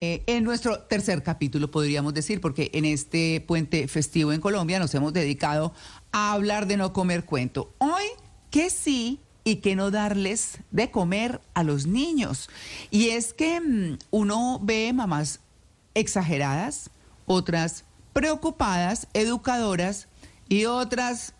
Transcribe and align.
Eh, 0.00 0.22
en 0.28 0.44
nuestro 0.44 0.78
tercer 0.78 1.24
capítulo, 1.24 1.72
podríamos 1.72 2.14
decir, 2.14 2.40
porque 2.40 2.70
en 2.72 2.84
este 2.84 3.40
puente 3.40 3.88
festivo 3.88 4.32
en 4.32 4.40
Colombia 4.40 4.78
nos 4.78 4.94
hemos 4.94 5.12
dedicado 5.12 5.72
a 6.12 6.34
hablar 6.34 6.68
de 6.68 6.76
no 6.76 6.92
comer 6.92 7.24
cuento. 7.24 7.74
Hoy, 7.78 8.04
que 8.52 8.70
sí 8.70 9.18
y 9.42 9.56
que 9.56 9.74
no 9.74 9.90
darles 9.90 10.58
de 10.70 10.92
comer 10.92 11.40
a 11.52 11.64
los 11.64 11.86
niños. 11.86 12.48
Y 12.92 13.08
es 13.08 13.34
que 13.34 13.60
mm, 13.60 13.98
uno 14.12 14.60
ve 14.62 14.92
mamás 14.92 15.40
exageradas, 15.94 16.90
otras 17.26 17.82
preocupadas, 18.12 19.08
educadoras 19.14 20.06
y 20.48 20.66
otras 20.66 21.32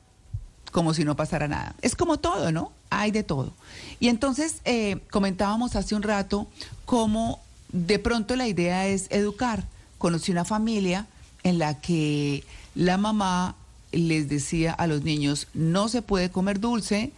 como 0.73 0.95
si 0.95 1.05
no 1.05 1.15
pasara 1.15 1.47
nada. 1.47 1.77
Es 1.81 1.95
como 1.95 2.19
todo, 2.19 2.51
¿no? 2.51 2.73
Hay 2.91 3.13
de 3.13 3.23
todo. 3.23 3.53
Y 4.01 4.09
entonces 4.09 4.63
eh, 4.65 4.99
comentábamos 5.13 5.77
hace 5.77 5.95
un 5.95 6.03
rato 6.03 6.49
cómo 6.87 7.41
de 7.73 7.99
pronto 7.99 8.37
la 8.37 8.49
idea 8.49 8.87
es 8.87 9.07
educar. 9.11 9.65
Conocí 9.99 10.33
una 10.33 10.45
familia 10.45 11.07
en 11.43 11.59
la 11.59 11.81
que 11.81 12.45
la 12.75 12.97
mamá 12.97 13.57
les 13.93 14.29
decía 14.29 14.73
a 14.73 14.87
los 14.87 15.03
niños, 15.03 15.49
no 15.55 15.89
se 15.89 16.03
puede 16.03 16.31
comer 16.31 16.61
dulce, 16.61 17.13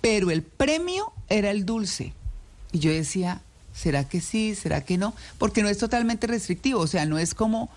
pero 0.00 0.30
el 0.30 0.42
premio 0.42 1.12
era 1.28 1.50
el 1.50 1.64
dulce. 1.64 2.12
Y 2.72 2.80
yo 2.80 2.90
decía, 2.90 3.40
¿será 3.74 4.08
que 4.08 4.20
sí? 4.20 4.54
¿Será 4.54 4.84
que 4.84 4.98
no? 4.98 5.14
Porque 5.38 5.62
no 5.62 5.68
es 5.68 5.78
totalmente 5.78 6.26
restrictivo, 6.26 6.80
o 6.80 6.86
sea, 6.86 7.06
no 7.06 7.18
es 7.18 7.34
como 7.34 7.70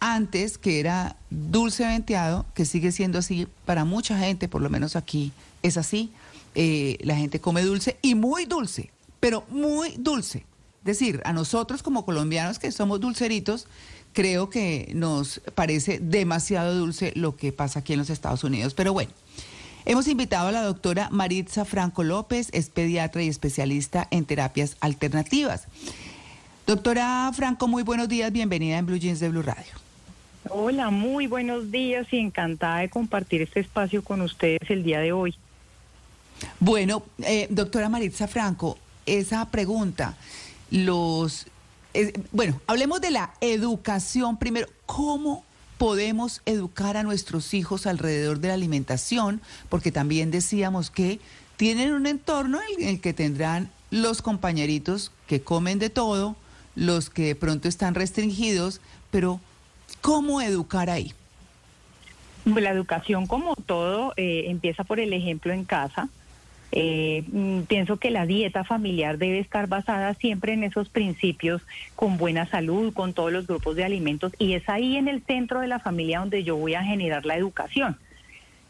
antes 0.00 0.58
que 0.58 0.80
era 0.80 1.16
dulce 1.30 1.86
venteado, 1.86 2.44
que 2.54 2.64
sigue 2.64 2.90
siendo 2.90 3.18
así 3.18 3.46
para 3.64 3.84
mucha 3.84 4.18
gente, 4.18 4.48
por 4.48 4.60
lo 4.60 4.70
menos 4.70 4.96
aquí 4.96 5.32
es 5.62 5.76
así. 5.76 6.10
Eh, 6.54 6.98
la 7.02 7.16
gente 7.16 7.40
come 7.40 7.62
dulce 7.62 7.96
y 8.02 8.14
muy 8.14 8.44
dulce, 8.44 8.90
pero 9.20 9.44
muy 9.48 9.94
dulce 9.96 10.44
decir, 10.84 11.20
a 11.24 11.32
nosotros 11.32 11.82
como 11.82 12.04
colombianos 12.04 12.58
que 12.58 12.72
somos 12.72 13.00
dulceritos, 13.00 13.66
creo 14.12 14.50
que 14.50 14.90
nos 14.94 15.40
parece 15.54 15.98
demasiado 16.00 16.74
dulce 16.74 17.12
lo 17.16 17.36
que 17.36 17.52
pasa 17.52 17.80
aquí 17.80 17.92
en 17.92 18.00
los 18.00 18.10
Estados 18.10 18.44
Unidos. 18.44 18.74
Pero 18.74 18.92
bueno, 18.92 19.10
hemos 19.84 20.08
invitado 20.08 20.48
a 20.48 20.52
la 20.52 20.62
doctora 20.62 21.08
Maritza 21.10 21.64
Franco 21.64 22.02
López, 22.02 22.48
es 22.52 22.68
pediatra 22.68 23.22
y 23.22 23.28
especialista 23.28 24.08
en 24.10 24.24
terapias 24.24 24.76
alternativas. 24.80 25.66
Doctora 26.66 27.30
Franco, 27.34 27.66
muy 27.68 27.82
buenos 27.82 28.08
días, 28.08 28.32
bienvenida 28.32 28.78
en 28.78 28.86
Blue 28.86 28.96
Jeans 28.96 29.20
de 29.20 29.28
Blue 29.28 29.42
Radio. 29.42 29.72
Hola, 30.48 30.90
muy 30.90 31.26
buenos 31.26 31.70
días 31.70 32.06
y 32.12 32.18
encantada 32.18 32.78
de 32.80 32.90
compartir 32.90 33.42
este 33.42 33.60
espacio 33.60 34.02
con 34.02 34.20
ustedes 34.20 34.68
el 34.68 34.82
día 34.82 35.00
de 35.00 35.12
hoy. 35.12 35.36
Bueno, 36.58 37.04
eh, 37.24 37.46
doctora 37.50 37.88
Maritza 37.88 38.26
Franco, 38.26 38.76
esa 39.06 39.50
pregunta, 39.50 40.16
los... 40.72 41.46
bueno, 42.32 42.60
hablemos 42.66 43.00
de 43.00 43.10
la 43.10 43.34
educación 43.40 44.38
primero. 44.38 44.66
¿Cómo 44.86 45.44
podemos 45.78 46.40
educar 46.46 46.96
a 46.96 47.02
nuestros 47.02 47.54
hijos 47.54 47.86
alrededor 47.86 48.40
de 48.40 48.48
la 48.48 48.54
alimentación? 48.54 49.40
Porque 49.68 49.92
también 49.92 50.30
decíamos 50.30 50.90
que 50.90 51.20
tienen 51.56 51.92
un 51.92 52.06
entorno 52.06 52.58
en 52.78 52.88
el 52.88 53.00
que 53.00 53.12
tendrán 53.12 53.70
los 53.90 54.22
compañeritos 54.22 55.12
que 55.26 55.42
comen 55.42 55.78
de 55.78 55.90
todo, 55.90 56.34
los 56.74 57.10
que 57.10 57.26
de 57.26 57.34
pronto 57.34 57.68
están 57.68 57.94
restringidos, 57.94 58.80
pero 59.10 59.38
¿cómo 60.00 60.40
educar 60.40 60.88
ahí? 60.88 61.12
La 62.46 62.70
educación, 62.70 63.26
como 63.26 63.54
todo, 63.54 64.14
eh, 64.16 64.44
empieza 64.46 64.82
por 64.84 64.98
el 64.98 65.12
ejemplo 65.12 65.52
en 65.52 65.64
casa. 65.64 66.08
Eh, 66.74 67.24
mm, 67.30 67.62
pienso 67.62 67.98
que 67.98 68.10
la 68.10 68.24
dieta 68.24 68.64
familiar 68.64 69.18
debe 69.18 69.38
estar 69.38 69.66
basada 69.66 70.14
siempre 70.14 70.54
en 70.54 70.64
esos 70.64 70.88
principios 70.88 71.60
con 71.94 72.16
buena 72.16 72.46
salud, 72.46 72.94
con 72.94 73.12
todos 73.12 73.30
los 73.30 73.46
grupos 73.46 73.76
de 73.76 73.84
alimentos 73.84 74.32
y 74.38 74.54
es 74.54 74.66
ahí 74.70 74.96
en 74.96 75.06
el 75.06 75.22
centro 75.22 75.60
de 75.60 75.68
la 75.68 75.80
familia 75.80 76.20
donde 76.20 76.44
yo 76.44 76.56
voy 76.56 76.74
a 76.74 76.82
generar 76.82 77.26
la 77.26 77.36
educación. 77.36 77.98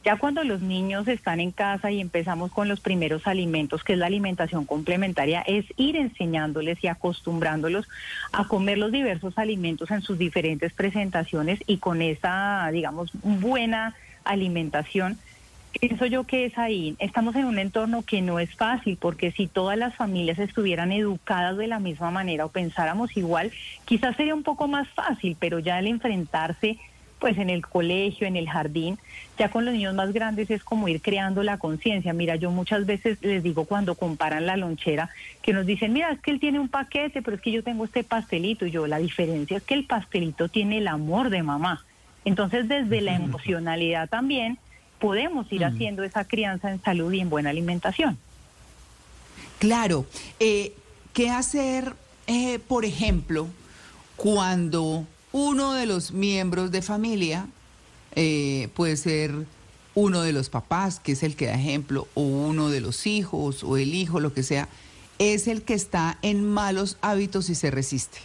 Ya 0.05 0.17
cuando 0.17 0.42
los 0.42 0.62
niños 0.62 1.06
están 1.06 1.39
en 1.39 1.53
casa 1.53 1.92
y 1.92 2.01
empezamos 2.01 2.51
con 2.51 2.68
los 2.68 2.80
primeros 2.80 3.29
alimentos, 3.29 3.85
que 3.85 3.92
es 3.92 3.98
la 4.01 4.07
alimentación 4.07 4.64
complementaria, 4.64 5.42
es 5.42 5.64
ir 5.77 5.95
enseñándoles 5.95 6.83
y 6.83 6.89
acostumbrándolos 6.89 7.86
a 8.33 8.48
comer 8.48 8.79
los 8.79 8.91
diversos 8.91 9.39
alimentos 9.39 9.92
en 9.92 10.02
sus 10.02 10.18
diferentes 10.18 10.73
presentaciones 10.73 11.61
y 11.68 11.77
con 11.77 12.02
esa, 12.02 12.68
digamos, 12.73 13.12
buena 13.23 13.95
alimentación 14.24 15.18
Pienso 15.81 16.07
yo 16.07 16.25
que 16.25 16.45
es 16.45 16.59
ahí. 16.59 16.97
Estamos 16.99 17.35
en 17.35 17.47
un 17.47 17.59
entorno 17.59 18.03
que 18.03 18.21
no 18.21 18.39
es 18.39 18.55
fácil, 18.55 18.99
porque 19.01 19.33
si 19.33 19.47
todas 19.47 19.79
las 19.79 19.95
familias 19.95 20.39
estuvieran 20.39 20.93
educadas 20.93 21.57
de 21.57 21.67
la 21.67 21.81
misma 21.81 22.11
manera 22.11 22.45
o 22.45 22.51
pensáramos 22.51 23.17
igual, 23.17 23.51
quizás 23.85 24.17
sería 24.17 24.35
un 24.35 24.43
poco 24.43 24.69
más 24.69 24.89
fácil, 24.91 25.37
pero 25.41 25.59
ya 25.59 25.79
el 25.79 25.87
enfrentarse 25.87 26.79
pues 27.23 27.39
en 27.39 27.51
el 27.51 27.65
colegio, 27.65 28.27
en 28.27 28.35
el 28.35 28.49
jardín, 28.49 28.99
ya 29.39 29.49
con 29.49 29.65
los 29.65 29.73
niños 29.73 29.95
más 29.95 30.13
grandes 30.13 30.51
es 30.51 30.65
como 30.65 30.89
ir 30.89 31.01
creando 31.01 31.45
la 31.45 31.57
conciencia. 31.57 32.13
Mira, 32.13 32.35
yo 32.35 32.51
muchas 32.51 32.85
veces 32.85 33.19
les 33.23 33.45
digo 33.45 33.65
cuando 33.65 33.95
comparan 33.95 34.45
la 34.45 34.57
lonchera, 34.57 35.09
que 35.41 35.53
nos 35.53 35.65
dicen, 35.65 35.93
mira, 35.93 36.11
es 36.11 36.19
que 36.19 36.33
él 36.33 36.41
tiene 36.41 36.59
un 36.59 36.69
paquete, 36.69 37.23
pero 37.23 37.37
es 37.37 37.41
que 37.41 37.53
yo 37.53 37.63
tengo 37.63 37.85
este 37.85 38.03
pastelito. 38.03 38.67
Y 38.67 38.73
yo, 38.73 38.89
la 38.89 38.99
diferencia 38.99 39.57
es 39.57 39.63
que 39.63 39.75
el 39.75 39.85
pastelito 39.85 40.49
tiene 40.49 40.79
el 40.79 40.89
amor 40.89 41.31
de 41.31 41.45
mamá. 41.45 41.85
Entonces, 42.25 42.67
desde 42.67 43.01
la 43.01 43.15
emocionalidad 43.15 44.09
también, 44.09 44.59
podemos 45.02 45.51
ir 45.51 45.63
mm. 45.63 45.64
haciendo 45.64 46.05
esa 46.05 46.24
crianza 46.24 46.70
en 46.70 46.80
salud 46.80 47.13
y 47.13 47.18
en 47.18 47.29
buena 47.29 47.51
alimentación. 47.51 48.17
Claro. 49.58 50.07
Eh, 50.39 50.74
¿Qué 51.13 51.29
hacer, 51.29 51.95
eh, 52.29 52.61
por 52.61 52.85
ejemplo, 52.85 53.48
cuando 54.17 55.05
uno 55.33 55.73
de 55.73 55.86
los 55.86 56.12
miembros 56.12 56.70
de 56.70 56.83
familia 56.83 57.48
eh, 58.14 58.68
puede 58.74 58.96
ser 58.96 59.35
uno 59.95 60.23
de 60.23 60.33
los 60.33 60.48
papás, 60.48 61.01
que 61.01 61.12
es 61.12 61.24
el 61.24 61.35
que 61.35 61.46
da 61.46 61.55
ejemplo, 61.55 62.07
o 62.14 62.23
uno 62.23 62.70
de 62.70 62.80
los 62.80 63.07
hijos, 63.07 63.64
o 63.64 63.77
el 63.77 63.95
hijo, 63.95 64.20
lo 64.20 64.33
que 64.33 64.45
sea, 64.45 64.68
es 65.18 65.48
el 65.48 65.62
que 65.62 65.74
está 65.74 66.18
en 66.23 66.48
malos 66.48 66.96
hábitos 67.02 67.51
y 67.51 67.57
se 67.57 67.73
resiste? 67.73 68.20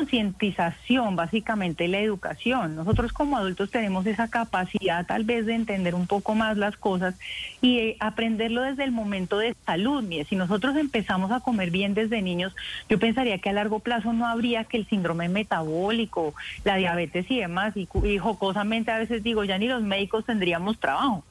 Concientización, 0.00 1.14
básicamente 1.14 1.86
la 1.86 1.98
educación. 1.98 2.74
Nosotros 2.74 3.12
como 3.12 3.36
adultos 3.36 3.70
tenemos 3.70 4.06
esa 4.06 4.28
capacidad 4.28 5.04
tal 5.04 5.24
vez 5.24 5.44
de 5.44 5.54
entender 5.54 5.94
un 5.94 6.06
poco 6.06 6.34
más 6.34 6.56
las 6.56 6.78
cosas 6.78 7.16
y 7.60 7.96
aprenderlo 8.00 8.62
desde 8.62 8.84
el 8.84 8.92
momento 8.92 9.36
de 9.36 9.54
salud. 9.66 10.02
Mire, 10.02 10.24
si 10.24 10.36
nosotros 10.36 10.74
empezamos 10.76 11.30
a 11.32 11.40
comer 11.40 11.70
bien 11.70 11.92
desde 11.92 12.22
niños, 12.22 12.56
yo 12.88 12.98
pensaría 12.98 13.36
que 13.40 13.50
a 13.50 13.52
largo 13.52 13.80
plazo 13.80 14.14
no 14.14 14.26
habría 14.26 14.64
que 14.64 14.78
el 14.78 14.88
síndrome 14.88 15.28
metabólico, 15.28 16.32
la 16.64 16.76
diabetes 16.76 17.30
y 17.30 17.38
demás. 17.38 17.76
Y, 17.76 17.86
y 18.02 18.16
jocosamente 18.16 18.92
a 18.92 18.98
veces 18.98 19.22
digo, 19.22 19.44
ya 19.44 19.58
ni 19.58 19.68
los 19.68 19.82
médicos 19.82 20.24
tendríamos 20.24 20.80
trabajo 20.80 21.24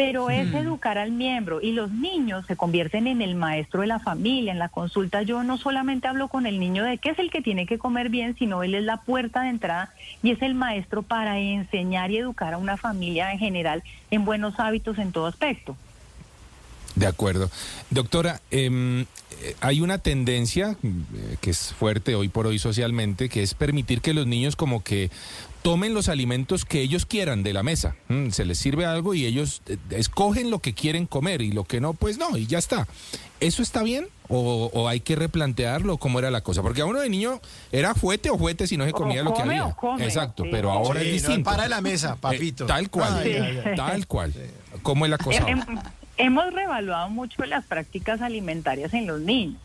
pero 0.00 0.30
es 0.30 0.50
hmm. 0.50 0.56
educar 0.56 0.96
al 0.96 1.12
miembro 1.12 1.60
y 1.60 1.72
los 1.72 1.90
niños 1.90 2.46
se 2.46 2.56
convierten 2.56 3.06
en 3.06 3.20
el 3.20 3.34
maestro 3.34 3.82
de 3.82 3.86
la 3.86 3.98
familia. 3.98 4.50
En 4.50 4.58
la 4.58 4.70
consulta 4.70 5.20
yo 5.20 5.42
no 5.42 5.58
solamente 5.58 6.08
hablo 6.08 6.28
con 6.28 6.46
el 6.46 6.58
niño 6.58 6.84
de 6.84 6.96
qué 6.96 7.10
es 7.10 7.18
el 7.18 7.30
que 7.30 7.42
tiene 7.42 7.66
que 7.66 7.76
comer 7.76 8.08
bien, 8.08 8.34
sino 8.38 8.62
él 8.62 8.74
es 8.74 8.82
la 8.82 9.02
puerta 9.02 9.42
de 9.42 9.50
entrada 9.50 9.92
y 10.22 10.30
es 10.30 10.40
el 10.40 10.54
maestro 10.54 11.02
para 11.02 11.38
enseñar 11.38 12.10
y 12.10 12.16
educar 12.16 12.54
a 12.54 12.56
una 12.56 12.78
familia 12.78 13.30
en 13.30 13.38
general 13.38 13.82
en 14.10 14.24
buenos 14.24 14.58
hábitos 14.58 14.96
en 14.96 15.12
todo 15.12 15.26
aspecto. 15.26 15.76
De 16.94 17.06
acuerdo. 17.06 17.50
Doctora, 17.90 18.40
em, 18.50 19.02
eh, 19.02 19.54
hay 19.60 19.80
una 19.80 19.98
tendencia 19.98 20.76
eh, 20.82 21.36
que 21.42 21.50
es 21.50 21.74
fuerte 21.74 22.14
hoy 22.14 22.28
por 22.28 22.46
hoy 22.46 22.58
socialmente, 22.58 23.28
que 23.28 23.42
es 23.42 23.54
permitir 23.54 24.00
que 24.00 24.14
los 24.14 24.26
niños 24.26 24.56
como 24.56 24.82
que 24.82 25.10
tomen 25.62 25.94
los 25.94 26.08
alimentos 26.08 26.64
que 26.64 26.80
ellos 26.80 27.06
quieran 27.06 27.42
de 27.42 27.52
la 27.52 27.62
mesa. 27.62 27.96
Mm, 28.08 28.30
se 28.30 28.44
les 28.44 28.58
sirve 28.58 28.86
algo 28.86 29.14
y 29.14 29.26
ellos 29.26 29.62
eh, 29.66 29.76
escogen 29.90 30.50
lo 30.50 30.60
que 30.60 30.74
quieren 30.74 31.06
comer 31.06 31.42
y 31.42 31.52
lo 31.52 31.64
que 31.64 31.80
no, 31.80 31.92
pues 31.94 32.18
no, 32.18 32.36
y 32.36 32.46
ya 32.46 32.58
está. 32.58 32.86
¿Eso 33.40 33.62
está 33.62 33.82
bien? 33.82 34.06
¿O, 34.32 34.86
hay 34.86 35.00
que 35.00 35.16
replantearlo? 35.16 35.96
¿Cómo 35.96 36.20
era 36.20 36.30
la 36.30 36.40
cosa? 36.42 36.62
Porque 36.62 36.82
a 36.82 36.86
uno 36.86 37.00
de 37.00 37.08
niño 37.08 37.40
era 37.72 37.96
fuete 37.96 38.30
o 38.30 38.38
fuete 38.38 38.68
si 38.68 38.76
no 38.76 38.84
se 38.84 38.92
comía 38.92 39.24
lo 39.24 39.34
que 39.34 39.42
había. 39.42 39.74
Exacto, 39.98 40.44
pero 40.48 40.70
ahora 40.70 41.00
es 41.02 41.12
distinto. 41.12 41.50
para 41.50 41.68
la 41.68 41.80
mesa, 41.80 42.14
papito. 42.14 42.66
tal 42.66 42.90
cual, 42.90 43.74
tal 43.74 44.06
cual. 44.06 44.32
¿Cómo 44.82 45.04
es 45.04 45.10
la 45.10 45.18
cosa? 45.18 45.44
hemos 46.16 46.52
reevaluado 46.52 47.08
mucho 47.08 47.44
las 47.46 47.64
prácticas 47.64 48.20
alimentarias 48.20 48.94
en 48.94 49.06
los 49.06 49.20
niños. 49.20 49.60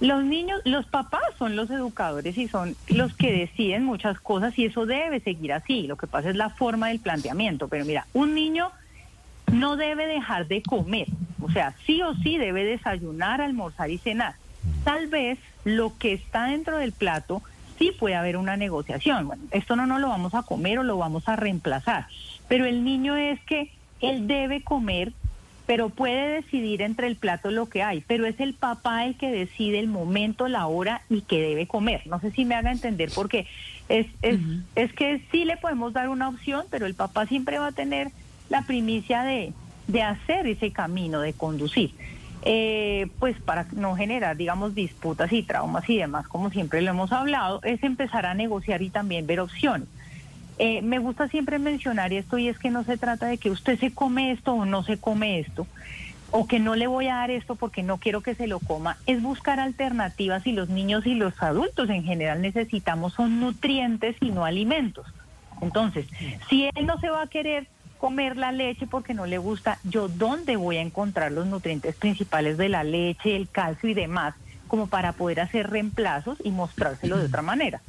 Los 0.00 0.24
niños, 0.24 0.60
los 0.64 0.86
papás 0.86 1.22
son 1.38 1.56
los 1.56 1.70
educadores 1.70 2.36
y 2.36 2.48
son 2.48 2.76
los 2.88 3.14
que 3.14 3.32
deciden 3.32 3.84
muchas 3.84 4.20
cosas 4.20 4.58
y 4.58 4.66
eso 4.66 4.84
debe 4.84 5.20
seguir 5.20 5.52
así. 5.54 5.86
Lo 5.86 5.96
que 5.96 6.06
pasa 6.06 6.28
es 6.28 6.36
la 6.36 6.50
forma 6.50 6.88
del 6.88 7.00
planteamiento. 7.00 7.68
Pero 7.68 7.84
mira, 7.86 8.06
un 8.12 8.34
niño 8.34 8.70
no 9.52 9.76
debe 9.76 10.06
dejar 10.06 10.48
de 10.48 10.62
comer. 10.62 11.06
O 11.40 11.50
sea, 11.50 11.74
sí 11.86 12.02
o 12.02 12.14
sí 12.14 12.36
debe 12.36 12.64
desayunar, 12.64 13.40
almorzar 13.40 13.90
y 13.90 13.98
cenar. 13.98 14.34
Tal 14.84 15.06
vez 15.06 15.38
lo 15.64 15.96
que 15.96 16.12
está 16.12 16.44
dentro 16.44 16.76
del 16.76 16.92
plato 16.92 17.42
sí 17.78 17.92
puede 17.98 18.16
haber 18.16 18.36
una 18.36 18.56
negociación. 18.56 19.26
Bueno, 19.26 19.44
esto 19.50 19.76
no 19.76 19.86
nos 19.86 20.00
lo 20.00 20.08
vamos 20.08 20.34
a 20.34 20.42
comer 20.42 20.78
o 20.78 20.82
lo 20.82 20.98
vamos 20.98 21.28
a 21.28 21.36
reemplazar. 21.36 22.06
Pero 22.48 22.66
el 22.66 22.84
niño 22.84 23.16
es 23.16 23.40
que 23.44 23.70
él 24.00 24.26
debe 24.26 24.62
comer 24.62 25.12
pero 25.66 25.88
puede 25.88 26.28
decidir 26.28 26.80
entre 26.82 27.08
el 27.08 27.16
plato 27.16 27.50
lo 27.50 27.68
que 27.68 27.82
hay, 27.82 28.02
pero 28.06 28.26
es 28.26 28.38
el 28.40 28.54
papá 28.54 29.04
el 29.04 29.16
que 29.16 29.30
decide 29.30 29.80
el 29.80 29.88
momento, 29.88 30.48
la 30.48 30.66
hora 30.66 31.02
y 31.10 31.22
que 31.22 31.40
debe 31.40 31.66
comer. 31.66 32.06
No 32.06 32.20
sé 32.20 32.30
si 32.30 32.44
me 32.44 32.54
haga 32.54 32.70
entender 32.70 33.10
porque 33.14 33.46
es, 33.88 34.06
es, 34.22 34.38
es 34.76 34.92
que 34.92 35.22
sí 35.30 35.44
le 35.44 35.56
podemos 35.56 35.92
dar 35.92 36.08
una 36.08 36.28
opción, 36.28 36.66
pero 36.70 36.86
el 36.86 36.94
papá 36.94 37.26
siempre 37.26 37.58
va 37.58 37.68
a 37.68 37.72
tener 37.72 38.10
la 38.48 38.62
primicia 38.62 39.22
de, 39.22 39.52
de 39.88 40.02
hacer 40.02 40.46
ese 40.46 40.72
camino, 40.72 41.20
de 41.20 41.32
conducir. 41.32 41.92
Eh, 42.48 43.08
pues 43.18 43.36
para 43.40 43.66
no 43.72 43.96
generar, 43.96 44.36
digamos, 44.36 44.76
disputas 44.76 45.32
y 45.32 45.42
traumas 45.42 45.90
y 45.90 45.96
demás, 45.96 46.28
como 46.28 46.50
siempre 46.50 46.80
lo 46.80 46.90
hemos 46.90 47.10
hablado, 47.10 47.60
es 47.64 47.82
empezar 47.82 48.24
a 48.24 48.34
negociar 48.34 48.82
y 48.82 48.90
también 48.90 49.26
ver 49.26 49.40
opciones. 49.40 49.88
Eh, 50.58 50.80
me 50.82 50.98
gusta 50.98 51.28
siempre 51.28 51.58
mencionar 51.58 52.12
esto 52.12 52.38
y 52.38 52.48
es 52.48 52.58
que 52.58 52.70
no 52.70 52.84
se 52.84 52.96
trata 52.96 53.26
de 53.26 53.38
que 53.38 53.50
usted 53.50 53.78
se 53.78 53.92
come 53.92 54.32
esto 54.32 54.54
o 54.54 54.64
no 54.64 54.82
se 54.84 54.98
come 54.98 55.38
esto, 55.40 55.66
o 56.30 56.46
que 56.46 56.58
no 56.58 56.74
le 56.74 56.86
voy 56.86 57.08
a 57.08 57.16
dar 57.16 57.30
esto 57.30 57.56
porque 57.56 57.82
no 57.82 57.98
quiero 57.98 58.22
que 58.22 58.34
se 58.34 58.46
lo 58.46 58.58
coma, 58.60 58.98
es 59.06 59.22
buscar 59.22 59.60
alternativas 59.60 60.46
y 60.46 60.52
los 60.52 60.68
niños 60.68 61.06
y 61.06 61.14
los 61.14 61.34
adultos 61.42 61.90
en 61.90 62.04
general 62.04 62.40
necesitamos 62.40 63.12
son 63.14 63.40
nutrientes 63.40 64.16
y 64.20 64.30
no 64.30 64.44
alimentos. 64.44 65.06
Entonces, 65.60 66.06
si 66.48 66.68
él 66.74 66.86
no 66.86 66.98
se 67.00 67.10
va 67.10 67.22
a 67.22 67.28
querer 67.28 67.68
comer 67.98 68.36
la 68.36 68.52
leche 68.52 68.86
porque 68.86 69.14
no 69.14 69.26
le 69.26 69.38
gusta, 69.38 69.78
yo 69.84 70.08
dónde 70.08 70.56
voy 70.56 70.76
a 70.76 70.82
encontrar 70.82 71.32
los 71.32 71.46
nutrientes 71.46 71.96
principales 71.96 72.56
de 72.56 72.68
la 72.68 72.84
leche, 72.84 73.36
el 73.36 73.48
calcio 73.48 73.88
y 73.88 73.94
demás, 73.94 74.34
como 74.68 74.86
para 74.86 75.12
poder 75.12 75.40
hacer 75.40 75.70
reemplazos 75.70 76.38
y 76.42 76.50
mostrárselo 76.50 77.18
de 77.18 77.26
otra 77.26 77.42
manera. 77.42 77.80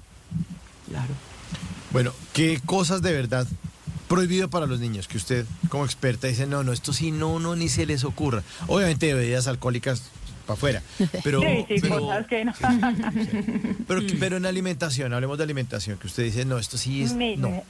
Claro. 0.88 1.14
Bueno, 1.92 2.12
¿qué 2.34 2.60
cosas 2.66 3.02
de 3.02 3.14
verdad 3.14 3.48
prohibido 4.08 4.50
para 4.50 4.66
los 4.66 4.80
niños 4.80 5.08
que 5.08 5.18
usted 5.18 5.46
como 5.70 5.86
experta 5.86 6.28
dice, 6.28 6.48
no, 6.48 6.64
no, 6.64 6.72
esto 6.72 6.94
sí, 6.94 7.12
no, 7.12 7.40
no, 7.40 7.56
ni 7.56 7.70
se 7.70 7.86
les 7.86 8.04
ocurra? 8.04 8.44
Obviamente 8.68 9.14
bebidas 9.14 9.48
alcohólicas 9.48 10.12
para 10.46 10.56
afuera, 10.56 10.82
pero, 11.24 11.42
Sí, 11.42 11.66
sí, 11.68 11.76
pero, 11.82 12.00
cosas 12.00 12.28
que 12.28 12.46
no. 12.46 12.54
pero, 13.88 14.02
pero 14.20 14.38
en 14.38 14.46
alimentación, 14.46 15.14
hablemos 15.14 15.38
de 15.38 15.44
alimentación, 15.44 15.98
que 15.98 16.08
usted 16.08 16.24
dice, 16.24 16.46
no, 16.46 16.58
esto 16.58 16.78
sí 16.78 17.04
es, 17.04 17.14
Mire, 17.14 17.38
no. 17.38 17.64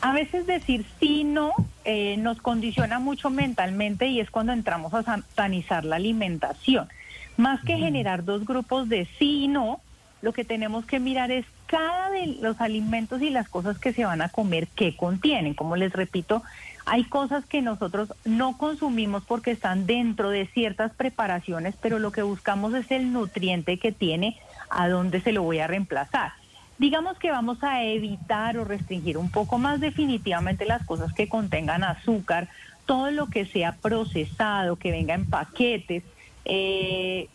A 0.00 0.12
veces 0.12 0.46
decir 0.46 0.86
sí, 1.00 1.24
no, 1.24 1.52
eh, 1.84 2.16
nos 2.18 2.40
condiciona 2.40 3.00
mucho 3.00 3.30
mentalmente 3.30 4.06
y 4.06 4.20
es 4.20 4.30
cuando 4.30 4.52
entramos 4.52 4.94
a 4.94 5.02
satanizar 5.02 5.84
la 5.84 5.96
alimentación. 5.96 6.88
Más 7.36 7.60
que 7.64 7.76
generar 7.76 8.24
dos 8.24 8.44
grupos 8.44 8.88
de 8.88 9.08
sí 9.18 9.44
y 9.44 9.48
no, 9.48 9.80
lo 10.22 10.32
que 10.32 10.44
tenemos 10.44 10.84
que 10.84 11.00
mirar 11.00 11.32
es 11.32 11.46
cada 11.68 12.10
de 12.10 12.38
los 12.40 12.60
alimentos 12.60 13.22
y 13.22 13.30
las 13.30 13.48
cosas 13.48 13.78
que 13.78 13.92
se 13.92 14.04
van 14.04 14.22
a 14.22 14.30
comer, 14.30 14.66
qué 14.74 14.96
contienen. 14.96 15.54
Como 15.54 15.76
les 15.76 15.92
repito, 15.92 16.42
hay 16.86 17.04
cosas 17.04 17.44
que 17.44 17.62
nosotros 17.62 18.12
no 18.24 18.56
consumimos 18.56 19.22
porque 19.24 19.50
están 19.50 19.86
dentro 19.86 20.30
de 20.30 20.46
ciertas 20.46 20.92
preparaciones, 20.94 21.76
pero 21.80 21.98
lo 21.98 22.10
que 22.10 22.22
buscamos 22.22 22.74
es 22.74 22.90
el 22.90 23.12
nutriente 23.12 23.78
que 23.78 23.92
tiene, 23.92 24.36
a 24.70 24.88
dónde 24.88 25.20
se 25.20 25.32
lo 25.32 25.42
voy 25.42 25.58
a 25.58 25.66
reemplazar. 25.66 26.32
Digamos 26.78 27.18
que 27.18 27.30
vamos 27.30 27.62
a 27.62 27.84
evitar 27.84 28.56
o 28.56 28.64
restringir 28.64 29.18
un 29.18 29.30
poco 29.30 29.58
más 29.58 29.80
definitivamente 29.80 30.64
las 30.64 30.86
cosas 30.86 31.12
que 31.12 31.28
contengan 31.28 31.84
azúcar, 31.84 32.48
todo 32.86 33.10
lo 33.10 33.26
que 33.26 33.44
sea 33.44 33.72
procesado, 33.76 34.76
que 34.76 34.90
venga 34.90 35.14
en 35.14 35.26
paquetes. 35.26 36.02
Eh, 36.46 37.28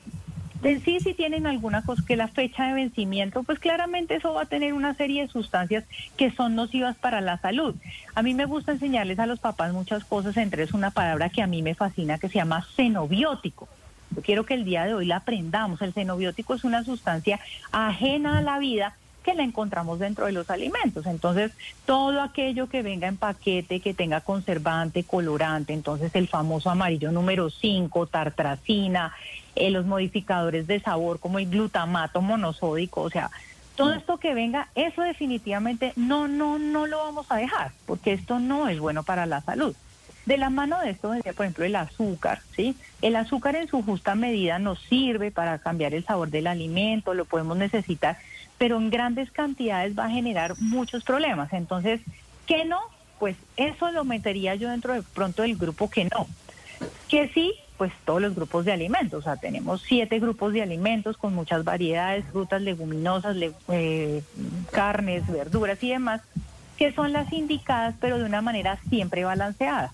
en 0.64 0.82
sí, 0.84 1.00
si 1.00 1.14
tienen 1.14 1.46
alguna 1.46 1.84
cosa 1.84 2.04
que 2.06 2.16
la 2.16 2.28
fecha 2.28 2.68
de 2.68 2.74
vencimiento, 2.74 3.44
pues 3.44 3.60
claramente 3.60 4.16
eso 4.16 4.34
va 4.34 4.44
a 4.44 4.46
tener 4.46 4.74
una 4.74 4.94
serie 4.94 5.24
de 5.24 5.28
sustancias 5.28 5.84
que 6.18 6.32
son 6.32 6.56
nocivas 6.56 6.96
para 6.96 7.22
la 7.22 7.38
salud. 7.38 7.76
A 8.16 8.24
mí 8.24 8.34
me 8.34 8.46
gusta 8.46 8.72
enseñarles 8.72 9.20
a 9.20 9.26
los 9.26 9.40
papás 9.40 9.74
muchas 9.74 10.04
cosas, 10.06 10.38
entre 10.38 10.64
es 10.64 10.74
una 10.74 10.92
palabra 10.92 11.30
que 11.30 11.42
a 11.42 11.48
mí 11.48 11.62
me 11.62 11.76
fascina 11.76 12.18
que 12.18 12.30
se 12.30 12.36
llama 12.36 12.66
xenobiótico. 12.76 13.68
Yo 14.16 14.22
quiero 14.22 14.46
que 14.46 14.54
el 14.54 14.64
día 14.64 14.86
de 14.86 14.94
hoy 14.94 15.06
la 15.06 15.18
aprendamos. 15.18 15.82
El 15.82 15.94
xenobiótico 15.94 16.54
es 16.54 16.64
una 16.64 16.84
sustancia 16.84 17.40
ajena 17.72 18.38
a 18.38 18.42
la 18.42 18.60
vida 18.60 18.96
que 19.24 19.34
la 19.34 19.44
encontramos 19.44 19.98
dentro 20.00 20.28
de 20.28 20.32
los 20.32 20.50
alimentos. 20.50 21.06
Entonces, 21.08 21.52
todo 21.86 22.22
aquello 22.22 22.68
que 22.68 22.84
venga 22.84 23.08
en 23.08 23.18
paquete, 23.18 23.80
que 23.80 23.94
tenga 23.94 24.22
conservante, 24.22 25.04
colorante, 25.04 25.74
entonces 25.74 26.14
el 26.16 26.28
famoso 26.28 26.70
amarillo 26.70 27.12
número 27.12 27.50
5, 27.50 28.06
tartracina, 28.08 29.14
eh, 29.56 29.72
los 29.72 29.86
modificadores 29.86 30.68
de 30.68 30.80
sabor 30.80 31.20
como 31.20 31.40
el 31.40 31.50
glutamato 31.50 32.22
monosódico, 32.22 33.02
o 33.02 33.10
sea, 33.10 33.32
todo 33.76 33.94
esto 33.94 34.18
que 34.18 34.36
venga, 34.36 34.70
eso 34.76 35.02
definitivamente 35.02 35.94
no, 35.96 36.28
no, 36.28 36.60
no 36.60 36.86
lo 36.86 37.00
vamos 37.00 37.26
a 37.30 37.38
dejar, 37.38 37.72
porque 37.88 38.14
esto 38.14 38.40
no 38.40 38.68
es 38.68 38.80
bueno 38.80 39.04
para 39.04 39.26
la 39.26 39.42
salud. 39.42 39.76
De 40.26 40.38
la 40.38 40.50
mano 40.50 40.80
de 40.80 40.92
esto 40.92 41.10
vendría, 41.10 41.34
por 41.34 41.46
ejemplo, 41.46 41.66
el 41.66 41.76
azúcar, 41.76 42.42
¿sí? 42.56 42.78
El 43.02 43.16
azúcar 43.18 43.56
en 43.56 43.68
su 43.68 43.82
justa 43.84 44.16
medida 44.16 44.58
nos 44.58 44.80
sirve 44.80 45.32
para 45.32 45.60
cambiar 45.60 45.94
el 45.94 46.06
sabor 46.06 46.30
del 46.30 46.48
alimento, 46.48 47.14
lo 47.14 47.26
podemos 47.26 47.58
necesitar, 47.58 48.18
pero 48.58 48.78
en 48.78 48.90
grandes 48.90 49.32
cantidades 49.32 49.98
va 49.98 50.06
a 50.06 50.10
generar 50.10 50.56
muchos 50.60 51.04
problemas. 51.04 51.52
Entonces, 51.54 52.02
¿qué 52.46 52.66
no? 52.66 52.80
Pues 53.20 53.36
eso 53.58 53.92
lo 53.92 54.04
metería 54.06 54.56
yo 54.56 54.70
dentro 54.70 54.94
de 54.94 55.04
pronto 55.04 55.42
del 55.44 55.56
grupo 55.56 55.90
que 55.90 56.06
no. 56.06 56.28
Que 57.08 57.30
sí, 57.30 57.54
pues 57.78 57.92
todos 58.06 58.22
los 58.22 58.36
grupos 58.36 58.66
de 58.66 58.72
alimentos. 58.74 59.20
O 59.20 59.24
sea, 59.24 59.38
tenemos 59.38 59.82
siete 59.82 60.20
grupos 60.20 60.54
de 60.54 60.62
alimentos 60.62 61.18
con 61.18 61.34
muchas 61.34 61.64
variedades, 61.64 62.26
frutas, 62.32 62.62
leguminosas, 62.62 63.36
le- 63.36 63.54
eh, 63.70 64.24
carnes, 64.72 65.26
verduras 65.28 65.82
y 65.84 65.90
demás, 65.90 66.22
que 66.78 66.92
son 66.94 67.14
las 67.14 67.32
indicadas, 67.32 67.96
pero 68.02 68.18
de 68.18 68.24
una 68.26 68.42
manera 68.42 68.80
siempre 68.90 69.24
balanceada. 69.26 69.94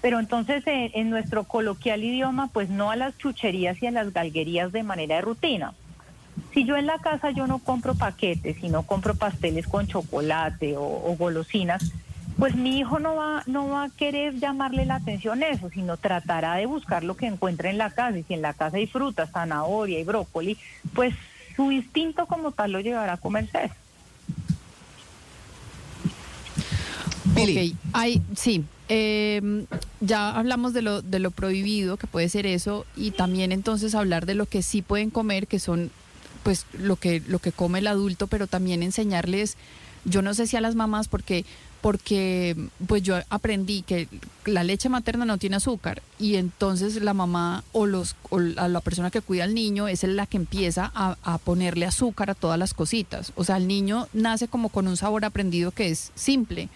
Pero 0.00 0.18
entonces 0.18 0.66
eh, 0.66 0.90
en 0.94 1.10
nuestro 1.10 1.44
coloquial 1.44 2.02
idioma, 2.02 2.48
pues 2.52 2.68
no 2.68 2.90
a 2.90 2.96
las 2.96 3.16
chucherías 3.18 3.80
y 3.82 3.86
a 3.86 3.92
las 3.92 4.12
galguerías 4.12 4.72
de 4.72 4.82
manera 4.82 5.16
de 5.16 5.22
rutina. 5.22 5.74
Si 6.52 6.64
yo 6.64 6.76
en 6.76 6.86
la 6.86 6.98
casa 6.98 7.30
yo 7.30 7.46
no 7.46 7.58
compro 7.58 7.94
paquetes 7.94 8.62
y 8.62 8.68
no 8.68 8.82
compro 8.82 9.14
pasteles 9.14 9.66
con 9.66 9.86
chocolate 9.86 10.76
o, 10.76 10.82
o 10.82 11.16
golosinas, 11.16 11.92
pues 12.38 12.54
mi 12.54 12.78
hijo 12.78 12.98
no 12.98 13.14
va, 13.16 13.42
no 13.46 13.68
va 13.68 13.84
a 13.84 13.90
querer 13.90 14.38
llamarle 14.38 14.86
la 14.86 14.96
atención 14.96 15.42
eso, 15.42 15.70
sino 15.70 15.96
tratará 15.96 16.54
de 16.54 16.66
buscar 16.66 17.04
lo 17.04 17.16
que 17.16 17.26
encuentre 17.26 17.70
en 17.70 17.78
la 17.78 17.90
casa. 17.90 18.18
Y 18.18 18.22
si 18.24 18.34
en 18.34 18.42
la 18.42 18.54
casa 18.54 18.78
hay 18.78 18.86
frutas, 18.86 19.30
zanahoria 19.32 19.98
y 19.98 20.04
brócoli, 20.04 20.56
pues 20.94 21.14
su 21.56 21.70
instinto 21.70 22.26
como 22.26 22.52
tal 22.52 22.72
lo 22.72 22.80
llevará 22.80 23.14
a 23.14 23.16
comerse 23.18 23.64
eso. 23.64 23.74
Ok, 27.34 27.76
hay, 27.92 28.22
sí. 28.36 28.64
eh, 28.88 29.66
ya 30.00 30.30
hablamos 30.30 30.72
de 30.72 30.82
lo, 30.82 31.02
de 31.02 31.18
lo 31.18 31.30
prohibido, 31.30 31.96
que 31.96 32.06
puede 32.06 32.28
ser 32.28 32.46
eso, 32.46 32.84
y 32.96 33.12
también 33.12 33.52
entonces 33.52 33.94
hablar 33.94 34.26
de 34.26 34.34
lo 34.34 34.46
que 34.46 34.62
sí 34.62 34.82
pueden 34.82 35.10
comer, 35.10 35.46
que 35.46 35.58
son 35.58 35.90
pues 36.42 36.66
lo 36.72 36.96
que, 36.96 37.22
lo 37.26 37.38
que 37.38 37.52
come 37.52 37.80
el 37.80 37.86
adulto, 37.86 38.26
pero 38.26 38.46
también 38.46 38.82
enseñarles, 38.82 39.56
yo 40.04 40.22
no 40.22 40.34
sé 40.34 40.46
si 40.46 40.56
a 40.56 40.60
las 40.60 40.74
mamás, 40.74 41.08
porque, 41.08 41.44
porque 41.80 42.56
pues 42.86 43.02
yo 43.02 43.16
aprendí 43.30 43.82
que 43.82 44.08
la 44.44 44.64
leche 44.64 44.88
materna 44.88 45.24
no 45.24 45.38
tiene 45.38 45.56
azúcar, 45.56 46.02
y 46.18 46.36
entonces 46.36 47.00
la 47.02 47.14
mamá 47.14 47.62
o 47.72 47.86
los 47.86 48.16
o 48.30 48.38
la 48.40 48.80
persona 48.80 49.10
que 49.10 49.20
cuida 49.20 49.44
al 49.44 49.54
niño 49.54 49.88
es 49.88 50.02
la 50.02 50.26
que 50.26 50.36
empieza 50.36 50.90
a, 50.94 51.16
a 51.22 51.38
ponerle 51.38 51.86
azúcar 51.86 52.30
a 52.30 52.34
todas 52.34 52.58
las 52.58 52.74
cositas. 52.74 53.32
O 53.36 53.44
sea, 53.44 53.56
el 53.56 53.68
niño 53.68 54.08
nace 54.12 54.48
como 54.48 54.68
con 54.68 54.88
un 54.88 54.96
sabor 54.96 55.24
aprendido 55.24 55.70
que 55.70 55.90
es 55.90 56.10
simple. 56.14 56.68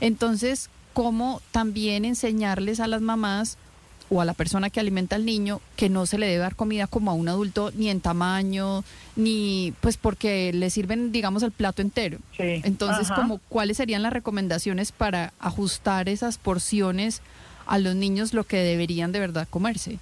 Entonces, 0.00 0.68
¿cómo 0.92 1.40
también 1.52 2.04
enseñarles 2.04 2.80
a 2.80 2.86
las 2.86 3.02
mamás 3.02 3.58
o 4.08 4.20
a 4.20 4.24
la 4.24 4.34
persona 4.34 4.70
que 4.70 4.80
alimenta 4.80 5.16
al 5.16 5.24
niño 5.24 5.60
que 5.76 5.88
no 5.88 6.06
se 6.06 6.18
le 6.18 6.26
debe 6.26 6.38
dar 6.38 6.54
comida 6.54 6.86
como 6.86 7.10
a 7.10 7.14
un 7.14 7.28
adulto 7.28 7.72
ni 7.74 7.88
en 7.88 8.00
tamaño, 8.00 8.84
ni 9.16 9.72
pues 9.80 9.96
porque 9.96 10.52
le 10.52 10.70
sirven, 10.70 11.12
digamos, 11.12 11.42
el 11.42 11.52
plato 11.52 11.82
entero? 11.82 12.18
Sí. 12.36 12.60
Entonces, 12.64 13.10
Ajá. 13.10 13.16
como, 13.20 13.38
¿cuáles 13.48 13.78
serían 13.78 14.02
las 14.02 14.12
recomendaciones 14.12 14.92
para 14.92 15.32
ajustar 15.38 16.08
esas 16.08 16.38
porciones 16.38 17.20
a 17.66 17.78
los 17.78 17.96
niños 17.96 18.32
lo 18.32 18.44
que 18.44 18.58
deberían 18.58 19.12
de 19.12 19.20
verdad 19.20 19.48
comerse? 19.50 19.98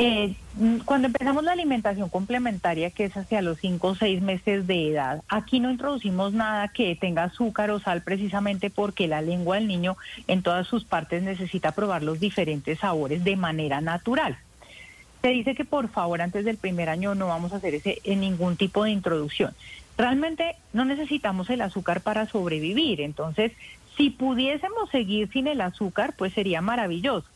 Eh, 0.00 0.36
cuando 0.84 1.08
empezamos 1.08 1.42
la 1.42 1.52
alimentación 1.52 2.08
complementaria, 2.08 2.90
que 2.90 3.04
es 3.04 3.16
hacia 3.16 3.42
los 3.42 3.58
5 3.58 3.88
o 3.88 3.94
6 3.96 4.22
meses 4.22 4.64
de 4.68 4.92
edad, 4.92 5.24
aquí 5.28 5.58
no 5.58 5.72
introducimos 5.72 6.32
nada 6.32 6.68
que 6.68 6.94
tenga 6.94 7.24
azúcar 7.24 7.72
o 7.72 7.80
sal 7.80 8.02
precisamente 8.02 8.70
porque 8.70 9.08
la 9.08 9.22
lengua 9.22 9.56
del 9.56 9.66
niño 9.66 9.96
en 10.28 10.42
todas 10.42 10.68
sus 10.68 10.84
partes 10.84 11.24
necesita 11.24 11.72
probar 11.72 12.04
los 12.04 12.20
diferentes 12.20 12.78
sabores 12.78 13.24
de 13.24 13.34
manera 13.34 13.80
natural. 13.80 14.38
Se 15.20 15.28
dice 15.30 15.56
que 15.56 15.64
por 15.64 15.88
favor 15.88 16.22
antes 16.22 16.44
del 16.44 16.58
primer 16.58 16.88
año 16.88 17.16
no 17.16 17.26
vamos 17.26 17.52
a 17.52 17.56
hacer 17.56 17.74
ese 17.74 18.00
en 18.04 18.20
ningún 18.20 18.56
tipo 18.56 18.84
de 18.84 18.92
introducción. 18.92 19.52
Realmente 19.96 20.54
no 20.72 20.84
necesitamos 20.84 21.50
el 21.50 21.60
azúcar 21.60 22.02
para 22.02 22.26
sobrevivir, 22.26 23.00
entonces 23.00 23.50
si 23.96 24.10
pudiésemos 24.10 24.90
seguir 24.90 25.28
sin 25.32 25.48
el 25.48 25.60
azúcar, 25.60 26.14
pues 26.16 26.32
sería 26.34 26.60
maravilloso. 26.60 27.26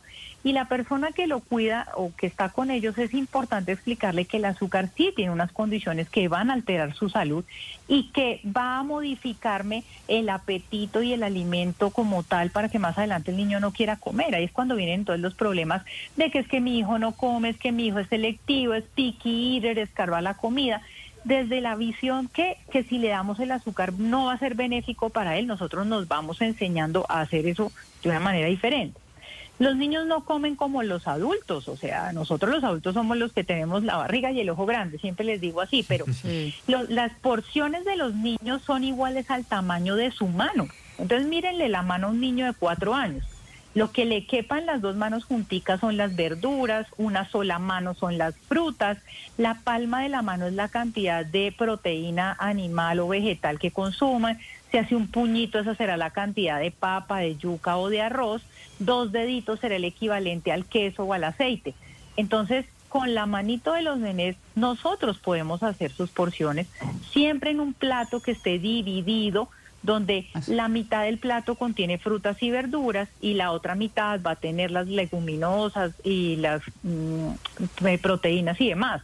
Y 0.43 0.51
la 0.51 0.65
persona 0.65 1.11
que 1.13 1.25
lo 1.25 1.39
cuida 1.39 1.87
o 1.95 2.13
que 2.15 2.27
está 2.27 2.49
con 2.49 2.69
ellos 2.69 2.97
es 2.97 3.13
importante 3.13 3.71
explicarle 3.71 4.25
que 4.25 4.37
el 4.37 4.45
azúcar 4.45 4.89
sí 4.95 5.13
tiene 5.15 5.31
unas 5.31 5.51
condiciones 5.51 6.09
que 6.09 6.27
van 6.27 6.49
a 6.49 6.53
alterar 6.53 6.93
su 6.93 7.09
salud 7.09 7.45
y 7.87 8.09
que 8.11 8.41
va 8.45 8.77
a 8.79 8.83
modificarme 8.83 9.83
el 10.07 10.27
apetito 10.29 11.01
y 11.01 11.13
el 11.13 11.23
alimento 11.23 11.91
como 11.91 12.23
tal 12.23 12.49
para 12.49 12.67
que 12.67 12.79
más 12.79 12.97
adelante 12.97 13.31
el 13.31 13.37
niño 13.37 13.61
no 13.61 13.71
quiera 13.71 13.95
comer. 13.95 14.35
Ahí 14.35 14.43
es 14.43 14.51
cuando 14.51 14.75
vienen 14.75 15.05
todos 15.05 15.19
los 15.19 15.33
problemas 15.33 15.83
de 16.17 16.29
que 16.29 16.39
es 16.39 16.47
que 16.47 16.59
mi 16.59 16.77
hijo 16.77 16.99
no 16.99 17.13
come, 17.13 17.49
es 17.49 17.57
que 17.57 17.71
mi 17.71 17.87
hijo 17.87 17.99
es 17.99 18.09
selectivo, 18.09 18.73
es 18.73 18.83
picky 18.83 19.55
eater, 19.55 19.79
escarba 19.79 20.21
la 20.21 20.33
comida 20.33 20.81
desde 21.23 21.61
la 21.61 21.75
visión 21.75 22.27
que, 22.27 22.57
que 22.71 22.83
si 22.83 22.97
le 22.97 23.09
damos 23.09 23.39
el 23.39 23.51
azúcar 23.51 23.93
no 23.93 24.25
va 24.25 24.33
a 24.33 24.39
ser 24.39 24.55
benéfico 24.55 25.09
para 25.09 25.37
él, 25.37 25.47
nosotros 25.47 25.87
nos 25.87 26.07
vamos 26.07 26.41
enseñando 26.41 27.05
a 27.07 27.21
hacer 27.21 27.47
eso 27.47 27.71
de 28.03 28.09
una 28.09 28.19
manera 28.19 28.47
diferente. 28.47 28.99
Los 29.59 29.75
niños 29.75 30.07
no 30.07 30.25
comen 30.25 30.55
como 30.55 30.81
los 30.83 31.07
adultos, 31.07 31.67
o 31.67 31.77
sea, 31.77 32.11
nosotros 32.11 32.55
los 32.55 32.63
adultos 32.63 32.95
somos 32.95 33.17
los 33.17 33.33
que 33.33 33.43
tenemos 33.43 33.83
la 33.83 33.97
barriga 33.97 34.31
y 34.31 34.39
el 34.39 34.49
ojo 34.49 34.65
grande, 34.65 34.97
siempre 34.97 35.25
les 35.25 35.41
digo 35.41 35.61
así, 35.61 35.85
pero 35.87 36.05
las 36.89 37.11
porciones 37.19 37.85
de 37.85 37.95
los 37.95 38.15
niños 38.15 38.61
son 38.65 38.83
iguales 38.83 39.29
al 39.29 39.45
tamaño 39.45 39.95
de 39.95 40.11
su 40.11 40.27
mano. 40.27 40.67
Entonces 40.97 41.27
mírenle 41.27 41.69
la 41.69 41.81
mano 41.81 42.07
a 42.07 42.09
un 42.11 42.19
niño 42.19 42.45
de 42.45 42.53
cuatro 42.53 42.93
años. 42.93 43.25
Lo 43.75 43.91
que 43.91 44.05
le 44.05 44.27
quepan 44.27 44.67
las 44.67 44.81
dos 44.81 44.95
manos 44.95 45.25
junticas 45.25 45.79
son 45.79 45.97
las 45.97 46.15
verduras, 46.15 46.85
una 46.97 47.27
sola 47.29 47.57
mano 47.57 47.95
son 47.95 48.19
las 48.19 48.35
frutas, 48.35 48.99
la 49.37 49.61
palma 49.63 50.03
de 50.03 50.09
la 50.09 50.21
mano 50.21 50.45
es 50.45 50.53
la 50.53 50.67
cantidad 50.67 51.25
de 51.25 51.53
proteína 51.57 52.35
animal 52.39 52.99
o 52.99 53.07
vegetal 53.07 53.57
que 53.57 53.71
consuman, 53.71 54.37
se 54.73 54.79
hace 54.79 54.95
un 54.95 55.07
puñito, 55.07 55.59
esa 55.59 55.75
será 55.75 55.97
la 55.97 56.09
cantidad 56.09 56.59
de 56.59 56.71
papa, 56.71 57.19
de 57.19 57.35
yuca 57.35 57.77
o 57.77 57.89
de 57.89 58.01
arroz, 58.01 58.41
dos 58.79 59.11
deditos 59.11 59.59
será 59.59 59.75
el 59.75 59.85
equivalente 59.85 60.51
al 60.51 60.65
queso 60.65 61.03
o 61.03 61.13
al 61.13 61.25
aceite. 61.25 61.75
Entonces, 62.17 62.65
con 62.89 63.13
la 63.13 63.27
manito 63.27 63.73
de 63.73 63.83
los 63.83 63.99
nenes, 63.99 64.35
nosotros 64.55 65.19
podemos 65.19 65.61
hacer 65.61 65.91
sus 65.91 66.09
porciones, 66.09 66.65
siempre 67.11 67.51
en 67.51 67.59
un 67.59 67.73
plato 67.73 68.19
que 68.19 68.31
esté 68.31 68.57
dividido, 68.57 69.47
donde 69.83 70.25
la 70.47 70.69
mitad 70.69 71.03
del 71.03 71.19
plato 71.19 71.53
contiene 71.53 71.99
frutas 71.99 72.41
y 72.41 72.49
verduras 72.49 73.09
y 73.21 73.35
la 73.35 73.51
otra 73.51 73.75
mitad 73.75 74.19
va 74.25 74.31
a 74.31 74.35
tener 74.37 74.71
las 74.71 74.87
leguminosas 74.87 75.93
y 76.03 76.37
las 76.37 76.63
mm, 76.81 77.85
eh, 77.85 77.99
proteínas 77.99 78.59
y 78.59 78.69
demás. 78.69 79.03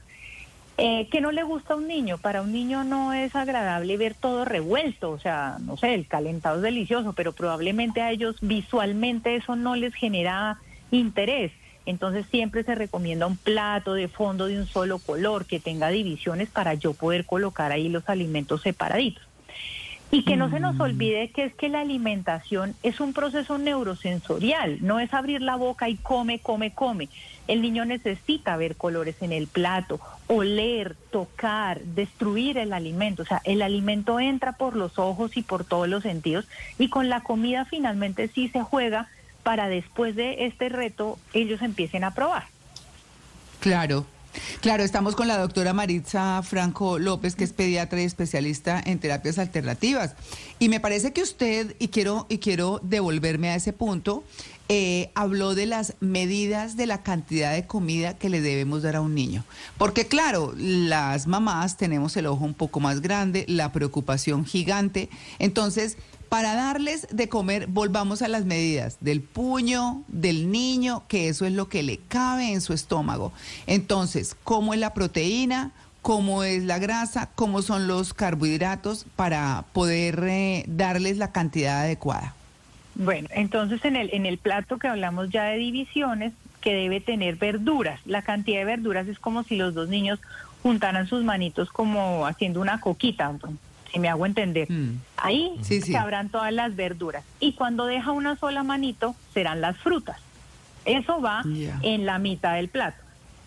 Eh, 0.82 1.10
¿Qué 1.12 1.20
no 1.20 1.34
le 1.34 1.44
gusta 1.44 1.74
a 1.74 1.76
un 1.76 1.90
niño? 1.90 2.20
Para 2.20 2.42
un 2.42 2.54
niño 2.54 2.86
no 2.86 3.12
es 3.12 3.36
agradable 3.36 3.98
ver 3.98 4.14
todo 4.14 4.46
revuelto, 4.46 5.12
o 5.12 5.20
sea, 5.20 5.58
no 5.60 5.76
sé, 5.76 5.94
el 5.94 6.08
calentado 6.08 6.56
es 6.56 6.62
delicioso, 6.62 7.12
pero 7.12 7.34
probablemente 7.34 8.02
a 8.02 8.12
ellos 8.12 8.38
visualmente 8.40 9.36
eso 9.36 9.58
no 9.58 9.76
les 9.76 9.94
genera 9.94 10.58
interés. 10.90 11.52
Entonces 11.86 12.26
siempre 12.32 12.64
se 12.64 12.76
recomienda 12.76 13.28
un 13.28 13.36
plato 13.36 13.94
de 13.94 14.08
fondo 14.08 14.46
de 14.46 14.58
un 14.58 14.68
solo 14.68 15.00
color 15.00 15.48
que 15.48 15.60
tenga 15.60 15.90
divisiones 15.90 16.50
para 16.50 16.76
yo 16.76 16.94
poder 16.94 17.26
colocar 17.26 17.74
ahí 17.74 17.90
los 17.90 18.08
alimentos 18.08 18.62
separaditos. 18.62 19.24
Y 20.12 20.24
que 20.24 20.36
no 20.36 20.50
se 20.50 20.60
nos 20.60 20.80
olvide 20.80 21.30
que 21.30 21.44
es 21.46 21.54
que 21.54 21.70
la 21.70 21.82
alimentación 21.82 22.76
es 22.82 23.00
un 23.00 23.14
proceso 23.14 23.60
neurosensorial, 23.60 24.80
no 24.82 25.00
es 25.00 25.14
abrir 25.14 25.42
la 25.42 25.56
boca 25.56 25.88
y 25.88 25.98
come, 25.98 26.40
come, 26.40 26.74
come. 26.74 27.10
El 27.48 27.62
niño 27.62 27.86
necesita 27.86 28.58
ver 28.58 28.76
colores 28.76 29.22
en 29.22 29.32
el 29.32 29.48
plato, 29.48 30.00
oler, 30.26 30.96
tocar, 31.12 31.82
destruir 31.82 32.58
el 32.58 32.74
alimento. 32.74 33.22
O 33.22 33.26
sea, 33.26 33.42
el 33.44 33.62
alimento 33.62 34.20
entra 34.20 34.54
por 34.54 34.76
los 34.76 34.98
ojos 34.98 35.38
y 35.38 35.44
por 35.44 35.64
todos 35.64 35.88
los 35.88 36.04
sentidos 36.04 36.48
y 36.80 36.90
con 36.90 37.10
la 37.10 37.22
comida 37.22 37.66
finalmente 37.66 38.30
sí 38.30 38.50
se 38.50 38.62
juega 38.62 39.08
para 39.44 39.68
después 39.68 40.16
de 40.16 40.46
este 40.46 40.70
reto 40.70 41.20
ellos 41.34 41.62
empiecen 41.62 42.04
a 42.04 42.14
probar. 42.14 42.46
Claro, 43.60 44.06
Claro, 44.62 44.84
estamos 44.84 45.16
con 45.16 45.28
la 45.28 45.38
doctora 45.38 45.74
Maritza 45.74 46.42
Franco 46.44 47.00
López, 47.00 47.36
que 47.36 47.44
es 47.44 47.54
pediatra 47.54 48.02
y 48.02 48.06
especialista 48.06 48.82
en 48.84 49.00
terapias 49.00 49.38
alternativas. 49.38 50.16
Y 50.60 50.70
me 50.70 50.80
parece 50.80 51.14
que 51.14 51.22
usted, 51.22 51.76
y 51.80 51.90
quiero, 51.90 52.26
y 52.30 52.40
quiero 52.40 52.80
devolverme 52.84 53.50
a 53.50 53.56
ese 53.56 53.74
punto, 53.74 54.24
eh, 54.72 55.10
habló 55.16 55.56
de 55.56 55.66
las 55.66 55.96
medidas 56.00 56.78
de 56.78 56.86
la 56.86 57.02
cantidad 57.02 57.54
de 57.54 57.66
comida 57.66 58.20
que 58.20 58.30
le 58.30 58.40
debemos 58.40 58.84
dar 58.84 58.98
a 58.98 59.02
un 59.02 59.16
niño. 59.16 59.44
Porque 59.80 60.06
claro, 60.06 60.54
las 60.56 61.26
mamás 61.26 61.76
tenemos 61.76 62.16
el 62.18 62.28
ojo 62.28 62.46
un 62.46 62.54
poco 62.54 62.80
más 62.80 63.02
grande, 63.02 63.46
la 63.48 63.72
preocupación 63.72 64.46
gigante. 64.46 65.10
Entonces, 65.40 65.98
para 66.30 66.56
darles 66.56 67.08
de 67.12 67.28
comer, 67.28 67.68
volvamos 67.68 68.22
a 68.22 68.28
las 68.28 68.46
medidas 68.46 68.98
del 69.02 69.22
puño, 69.22 70.04
del 70.08 70.52
niño, 70.52 71.04
que 71.08 71.28
eso 71.28 71.46
es 71.46 71.54
lo 71.54 71.68
que 71.68 71.84
le 71.84 71.98
cabe 71.98 72.54
en 72.54 72.62
su 72.62 72.74
estómago. 72.74 73.34
Entonces, 73.68 74.38
¿cómo 74.44 74.74
es 74.74 74.80
la 74.80 74.94
proteína? 74.94 75.72
¿Cómo 76.02 76.44
es 76.44 76.64
la 76.64 76.80
grasa? 76.80 77.30
¿Cómo 77.36 77.62
son 77.62 77.88
los 77.88 78.14
carbohidratos 78.14 79.06
para 79.16 79.66
poder 79.74 80.24
eh, 80.24 80.64
darles 80.68 81.18
la 81.18 81.32
cantidad 81.32 81.82
adecuada? 81.82 82.36
Bueno, 82.96 83.28
entonces 83.32 83.84
en 83.84 83.96
el, 83.96 84.14
en 84.14 84.26
el 84.26 84.38
plato 84.38 84.78
que 84.78 84.88
hablamos 84.88 85.30
ya 85.30 85.46
de 85.46 85.58
divisiones, 85.58 86.34
que 86.62 86.74
debe 86.74 87.00
tener 87.00 87.38
verduras. 87.38 88.00
La 88.06 88.22
cantidad 88.22 88.60
de 88.60 88.66
verduras 88.66 89.08
es 89.08 89.18
como 89.18 89.44
si 89.44 89.56
los 89.56 89.74
dos 89.74 89.90
niños 89.90 90.20
juntaran 90.62 91.08
sus 91.08 91.24
manitos 91.24 91.70
como 91.70 92.26
haciendo 92.26 92.60
una 92.60 92.82
coquita 92.82 93.26
si 93.92 94.00
me 94.00 94.10
hago 94.10 94.26
entender. 94.26 94.72
Mm. 94.72 95.00
Ahí 95.18 95.54
se 95.62 95.98
habrán 95.98 96.30
todas 96.30 96.54
las 96.54 96.76
verduras. 96.76 97.24
Y 97.40 97.54
cuando 97.54 97.86
deja 97.86 98.12
una 98.12 98.36
sola 98.36 98.64
manito, 98.64 99.16
serán 99.34 99.62
las 99.62 99.78
frutas. 99.78 100.20
Eso 100.86 101.22
va 101.22 101.44
en 101.82 102.06
la 102.06 102.20
mitad 102.20 102.56
del 102.56 102.70
plato. 102.70 102.98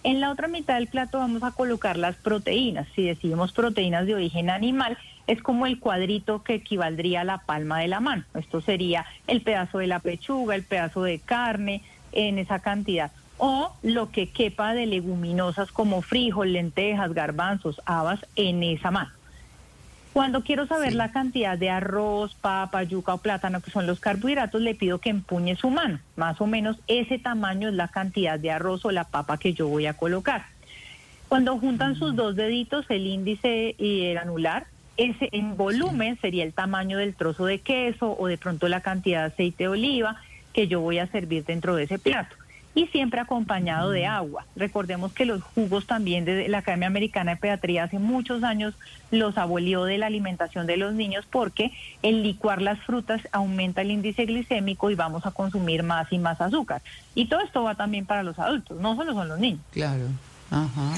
En 0.04 0.20
la 0.20 0.30
otra 0.30 0.48
mitad 0.48 0.74
del 0.74 0.88
plato 0.88 1.18
vamos 1.18 1.42
a 1.44 1.52
colocar 1.52 1.96
las 1.96 2.16
proteínas. 2.16 2.88
Si 2.94 3.04
decimos 3.04 3.52
proteínas 3.52 4.06
de 4.06 4.14
origen 4.14 4.50
animal, 4.50 4.98
es 5.26 5.40
como 5.42 5.66
el 5.66 5.78
cuadrito 5.78 6.42
que 6.42 6.54
equivaldría 6.54 7.20
a 7.20 7.24
la 7.24 7.38
palma 7.38 7.78
de 7.78 7.88
la 7.88 8.00
mano. 8.00 8.24
Esto 8.34 8.60
sería 8.60 9.06
el 9.28 9.42
pedazo 9.42 9.78
de 9.78 9.86
la 9.86 10.00
pechuga, 10.00 10.54
el 10.54 10.64
pedazo 10.64 11.02
de 11.04 11.20
carne, 11.20 11.82
en 12.12 12.38
esa 12.38 12.58
cantidad. 12.58 13.12
O 13.38 13.72
lo 13.82 14.10
que 14.10 14.28
quepa 14.28 14.74
de 14.74 14.86
leguminosas 14.86 15.72
como 15.72 16.02
frijol, 16.02 16.52
lentejas, 16.52 17.12
garbanzos, 17.14 17.80
habas 17.86 18.26
en 18.36 18.62
esa 18.62 18.90
mano. 18.90 19.10
Cuando 20.12 20.42
quiero 20.42 20.66
saber 20.66 20.94
la 20.94 21.10
cantidad 21.10 21.56
de 21.56 21.70
arroz, 21.70 22.34
papa, 22.34 22.82
yuca 22.82 23.14
o 23.14 23.18
plátano, 23.18 23.62
que 23.62 23.70
son 23.70 23.86
los 23.86 23.98
carbohidratos, 23.98 24.60
le 24.60 24.74
pido 24.74 24.98
que 24.98 25.08
empuñe 25.08 25.56
su 25.56 25.70
mano. 25.70 26.00
Más 26.16 26.38
o 26.42 26.46
menos 26.46 26.78
ese 26.86 27.18
tamaño 27.18 27.68
es 27.68 27.74
la 27.74 27.88
cantidad 27.88 28.38
de 28.38 28.50
arroz 28.50 28.84
o 28.84 28.90
la 28.90 29.04
papa 29.04 29.38
que 29.38 29.54
yo 29.54 29.68
voy 29.68 29.86
a 29.86 29.94
colocar. 29.94 30.44
Cuando 31.28 31.56
juntan 31.58 31.96
sus 31.96 32.12
mm. 32.12 32.16
dos 32.16 32.36
deditos, 32.36 32.84
el 32.90 33.06
índice 33.06 33.74
y 33.78 34.04
el 34.04 34.18
anular, 34.18 34.66
ese 34.98 35.30
en 35.32 35.56
volumen 35.56 36.18
sería 36.20 36.44
el 36.44 36.52
tamaño 36.52 36.98
del 36.98 37.14
trozo 37.14 37.46
de 37.46 37.60
queso 37.60 38.14
o 38.18 38.26
de 38.26 38.36
pronto 38.36 38.68
la 38.68 38.82
cantidad 38.82 39.20
de 39.20 39.26
aceite 39.28 39.64
de 39.64 39.68
oliva 39.68 40.16
que 40.52 40.68
yo 40.68 40.80
voy 40.80 40.98
a 40.98 41.06
servir 41.06 41.46
dentro 41.46 41.74
de 41.74 41.84
ese 41.84 41.98
plato 41.98 42.36
y 42.74 42.86
siempre 42.86 43.20
acompañado 43.20 43.90
de 43.90 44.06
agua. 44.06 44.46
Recordemos 44.56 45.12
que 45.12 45.26
los 45.26 45.42
jugos 45.42 45.86
también 45.86 46.24
de 46.24 46.48
la 46.48 46.58
Academia 46.58 46.86
Americana 46.86 47.32
de 47.32 47.36
Pediatría 47.36 47.84
hace 47.84 47.98
muchos 47.98 48.42
años 48.42 48.74
los 49.10 49.36
abolió 49.36 49.84
de 49.84 49.98
la 49.98 50.06
alimentación 50.06 50.66
de 50.66 50.76
los 50.76 50.94
niños 50.94 51.26
porque 51.30 51.72
el 52.02 52.22
licuar 52.22 52.62
las 52.62 52.80
frutas 52.80 53.20
aumenta 53.32 53.82
el 53.82 53.90
índice 53.90 54.24
glicémico 54.24 54.90
y 54.90 54.94
vamos 54.94 55.26
a 55.26 55.32
consumir 55.32 55.82
más 55.82 56.10
y 56.12 56.18
más 56.18 56.40
azúcar. 56.40 56.82
Y 57.14 57.26
todo 57.26 57.40
esto 57.40 57.62
va 57.62 57.74
también 57.74 58.06
para 58.06 58.22
los 58.22 58.38
adultos, 58.38 58.80
no 58.80 58.96
solo 58.96 59.12
son 59.12 59.28
los 59.28 59.38
niños. 59.38 59.60
Claro. 59.72 60.06
Ajá. 60.50 60.94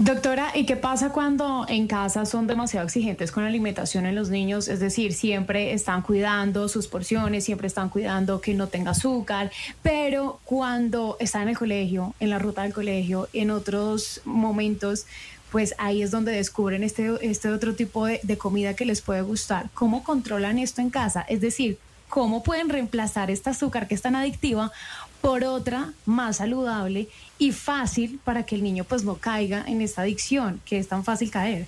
Doctora, 0.00 0.50
¿y 0.56 0.66
qué 0.66 0.74
pasa 0.74 1.10
cuando 1.10 1.66
en 1.68 1.86
casa 1.86 2.26
son 2.26 2.48
demasiado 2.48 2.84
exigentes 2.84 3.30
con 3.30 3.44
la 3.44 3.48
alimentación 3.48 4.06
en 4.06 4.16
los 4.16 4.28
niños? 4.28 4.66
Es 4.66 4.80
decir, 4.80 5.12
siempre 5.14 5.72
están 5.72 6.02
cuidando 6.02 6.68
sus 6.68 6.88
porciones, 6.88 7.44
siempre 7.44 7.68
están 7.68 7.90
cuidando 7.90 8.40
que 8.40 8.54
no 8.54 8.66
tenga 8.66 8.90
azúcar, 8.90 9.52
pero 9.84 10.40
cuando 10.44 11.16
están 11.20 11.42
en 11.42 11.50
el 11.50 11.58
colegio, 11.58 12.12
en 12.18 12.30
la 12.30 12.40
ruta 12.40 12.62
del 12.62 12.74
colegio, 12.74 13.28
en 13.32 13.52
otros 13.52 14.20
momentos, 14.24 15.06
pues 15.52 15.76
ahí 15.78 16.02
es 16.02 16.10
donde 16.10 16.32
descubren 16.32 16.82
este, 16.82 17.12
este 17.22 17.50
otro 17.50 17.76
tipo 17.76 18.06
de, 18.06 18.18
de 18.24 18.36
comida 18.36 18.74
que 18.74 18.86
les 18.86 19.00
puede 19.00 19.22
gustar. 19.22 19.70
¿Cómo 19.74 20.02
controlan 20.02 20.58
esto 20.58 20.80
en 20.80 20.90
casa? 20.90 21.24
Es 21.28 21.40
decir, 21.40 21.78
¿cómo 22.08 22.42
pueden 22.42 22.68
reemplazar 22.68 23.30
esta 23.30 23.50
azúcar 23.50 23.86
que 23.86 23.94
es 23.94 24.02
tan 24.02 24.16
adictiva 24.16 24.72
por 25.20 25.44
otra 25.44 25.92
más 26.04 26.38
saludable 26.38 27.08
y 27.38 27.52
fácil 27.52 28.20
para 28.24 28.44
que 28.44 28.54
el 28.54 28.62
niño 28.62 28.84
pues 28.84 29.04
no 29.04 29.16
caiga 29.16 29.64
en 29.66 29.80
esta 29.80 30.02
adicción 30.02 30.60
que 30.64 30.78
es 30.78 30.88
tan 30.88 31.04
fácil 31.04 31.30
caer. 31.30 31.66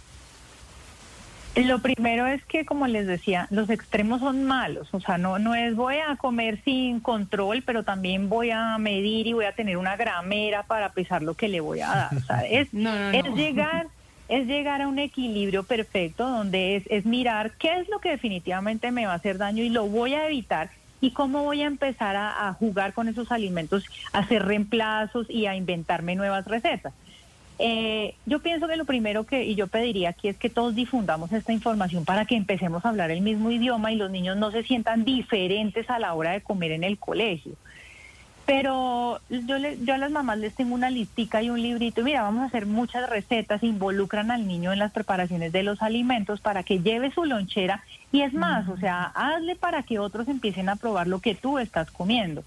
Lo 1.56 1.78
primero 1.78 2.26
es 2.26 2.44
que, 2.44 2.66
como 2.66 2.86
les 2.86 3.06
decía, 3.06 3.46
los 3.50 3.70
extremos 3.70 4.20
son 4.20 4.44
malos. 4.44 4.88
O 4.92 5.00
sea, 5.00 5.16
no, 5.16 5.38
no 5.38 5.54
es 5.54 5.74
voy 5.74 5.96
a 5.96 6.14
comer 6.16 6.60
sin 6.64 7.00
control, 7.00 7.62
pero 7.62 7.82
también 7.82 8.28
voy 8.28 8.50
a 8.50 8.76
medir 8.76 9.26
y 9.26 9.32
voy 9.32 9.46
a 9.46 9.52
tener 9.52 9.78
una 9.78 9.96
gramera 9.96 10.64
para 10.64 10.92
pesar 10.92 11.22
lo 11.22 11.32
que 11.32 11.48
le 11.48 11.60
voy 11.60 11.80
a 11.80 11.88
dar. 11.88 12.14
O 12.14 12.20
sea, 12.20 12.40
es, 12.50 12.68
es 12.72 13.34
llegar 13.34 13.88
es 14.28 14.46
llegar 14.48 14.82
a 14.82 14.88
un 14.88 14.98
equilibrio 14.98 15.62
perfecto 15.62 16.28
donde 16.28 16.76
es, 16.76 16.82
es 16.88 17.06
mirar 17.06 17.52
qué 17.52 17.78
es 17.78 17.88
lo 17.88 18.00
que 18.00 18.10
definitivamente 18.10 18.90
me 18.90 19.06
va 19.06 19.12
a 19.12 19.16
hacer 19.16 19.38
daño 19.38 19.62
y 19.62 19.68
lo 19.68 19.86
voy 19.86 20.14
a 20.14 20.26
evitar 20.26 20.70
y 21.00 21.10
cómo 21.10 21.44
voy 21.44 21.62
a 21.62 21.66
empezar 21.66 22.16
a, 22.16 22.52
jugar 22.54 22.92
con 22.92 23.08
esos 23.08 23.30
alimentos, 23.32 23.84
a 24.12 24.20
hacer 24.20 24.44
reemplazos 24.44 25.28
y 25.28 25.46
a 25.46 25.56
inventarme 25.56 26.14
nuevas 26.14 26.46
recetas. 26.46 26.92
Eh, 27.58 28.14
yo 28.26 28.40
pienso 28.40 28.68
que 28.68 28.76
lo 28.76 28.84
primero 28.84 29.24
que 29.24 29.44
y 29.44 29.54
yo 29.54 29.66
pediría 29.66 30.10
aquí 30.10 30.28
es 30.28 30.36
que 30.36 30.50
todos 30.50 30.74
difundamos 30.74 31.32
esta 31.32 31.54
información 31.54 32.04
para 32.04 32.26
que 32.26 32.36
empecemos 32.36 32.84
a 32.84 32.90
hablar 32.90 33.10
el 33.10 33.22
mismo 33.22 33.50
idioma 33.50 33.92
y 33.92 33.96
los 33.96 34.10
niños 34.10 34.36
no 34.36 34.50
se 34.50 34.62
sientan 34.62 35.04
diferentes 35.04 35.88
a 35.88 35.98
la 35.98 36.12
hora 36.12 36.32
de 36.32 36.42
comer 36.42 36.72
en 36.72 36.84
el 36.84 36.98
colegio. 36.98 37.54
Pero 38.46 39.20
yo, 39.28 39.58
le, 39.58 39.76
yo 39.84 39.94
a 39.94 39.98
las 39.98 40.12
mamás 40.12 40.38
les 40.38 40.54
tengo 40.54 40.74
una 40.74 40.88
listica 40.88 41.42
y 41.42 41.50
un 41.50 41.60
librito. 41.60 42.04
Mira, 42.04 42.22
vamos 42.22 42.42
a 42.42 42.46
hacer 42.46 42.64
muchas 42.64 43.10
recetas, 43.10 43.62
involucran 43.64 44.30
al 44.30 44.46
niño 44.46 44.72
en 44.72 44.78
las 44.78 44.92
preparaciones 44.92 45.50
de 45.50 45.64
los 45.64 45.82
alimentos 45.82 46.40
para 46.40 46.62
que 46.62 46.78
lleve 46.80 47.10
su 47.10 47.24
lonchera. 47.24 47.82
Y 48.12 48.22
es 48.22 48.32
más, 48.32 48.68
o 48.68 48.76
sea, 48.76 49.02
hazle 49.14 49.56
para 49.56 49.82
que 49.82 49.98
otros 49.98 50.28
empiecen 50.28 50.68
a 50.68 50.76
probar 50.76 51.08
lo 51.08 51.18
que 51.18 51.34
tú 51.34 51.58
estás 51.58 51.90
comiendo. 51.90 52.44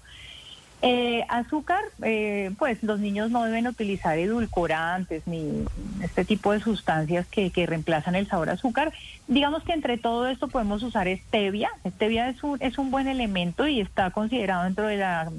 Eh, 0.82 1.26
azúcar, 1.28 1.80
eh, 2.02 2.52
pues 2.58 2.82
los 2.82 2.98
niños 2.98 3.30
no 3.30 3.44
deben 3.44 3.66
utilizar 3.66 4.18
edulcorantes 4.18 5.26
ni 5.26 5.66
este 6.02 6.24
tipo 6.24 6.52
de 6.52 6.60
sustancias 6.60 7.26
que, 7.26 7.50
que 7.50 7.66
reemplazan 7.66 8.14
el 8.14 8.26
sabor 8.26 8.48
azúcar. 8.48 8.90
Digamos 9.28 9.62
que 9.64 9.74
entre 9.74 9.98
todo 9.98 10.26
esto 10.28 10.48
podemos 10.48 10.82
usar 10.82 11.06
stevia. 11.08 11.68
Stevia 11.86 12.30
es 12.30 12.42
un, 12.42 12.56
es 12.62 12.78
un 12.78 12.90
buen 12.90 13.08
elemento 13.08 13.68
y 13.68 13.80
está 13.82 14.10
considerado 14.10 14.64
dentro 14.64 14.86
de 14.86 14.96
la- 14.96 15.30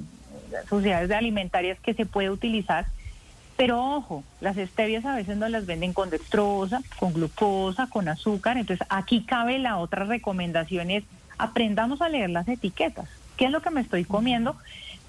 sociedades 0.68 1.10
alimentarias 1.10 1.78
que 1.80 1.94
se 1.94 2.06
puede 2.06 2.30
utilizar. 2.30 2.86
Pero 3.56 3.84
ojo, 3.84 4.24
las 4.40 4.56
stevias 4.56 5.04
a 5.04 5.14
veces 5.14 5.36
nos 5.36 5.50
las 5.50 5.66
venden 5.66 5.92
con 5.92 6.10
dextrosa, 6.10 6.80
con 6.98 7.12
glucosa, 7.12 7.86
con 7.88 8.08
azúcar. 8.08 8.56
Entonces 8.56 8.86
aquí 8.90 9.24
cabe 9.24 9.58
la 9.58 9.78
otra 9.78 10.04
recomendación 10.04 10.90
es 10.90 11.04
aprendamos 11.38 12.00
a 12.00 12.08
leer 12.08 12.30
las 12.30 12.48
etiquetas. 12.48 13.08
¿Qué 13.36 13.46
es 13.46 13.50
lo 13.50 13.60
que 13.62 13.70
me 13.70 13.80
estoy 13.80 14.04
comiendo? 14.04 14.56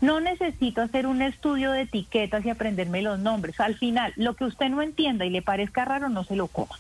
No 0.02 0.20
necesito 0.20 0.82
hacer 0.82 1.08
un 1.08 1.22
estudio 1.22 1.72
de 1.72 1.82
etiquetas 1.82 2.46
y 2.46 2.50
aprenderme 2.50 3.02
los 3.02 3.20
nombres. 3.20 3.60
Al 3.60 3.76
final, 3.76 4.12
lo 4.18 4.36
que 4.36 4.44
usted 4.46 4.70
no 4.70 4.82
entienda 4.82 5.26
y 5.26 5.30
le 5.30 5.42
parezca 5.42 5.86
raro, 5.86 6.10
no 6.10 6.24
se 6.26 6.36
lo 6.36 6.48
coma. 6.48 6.78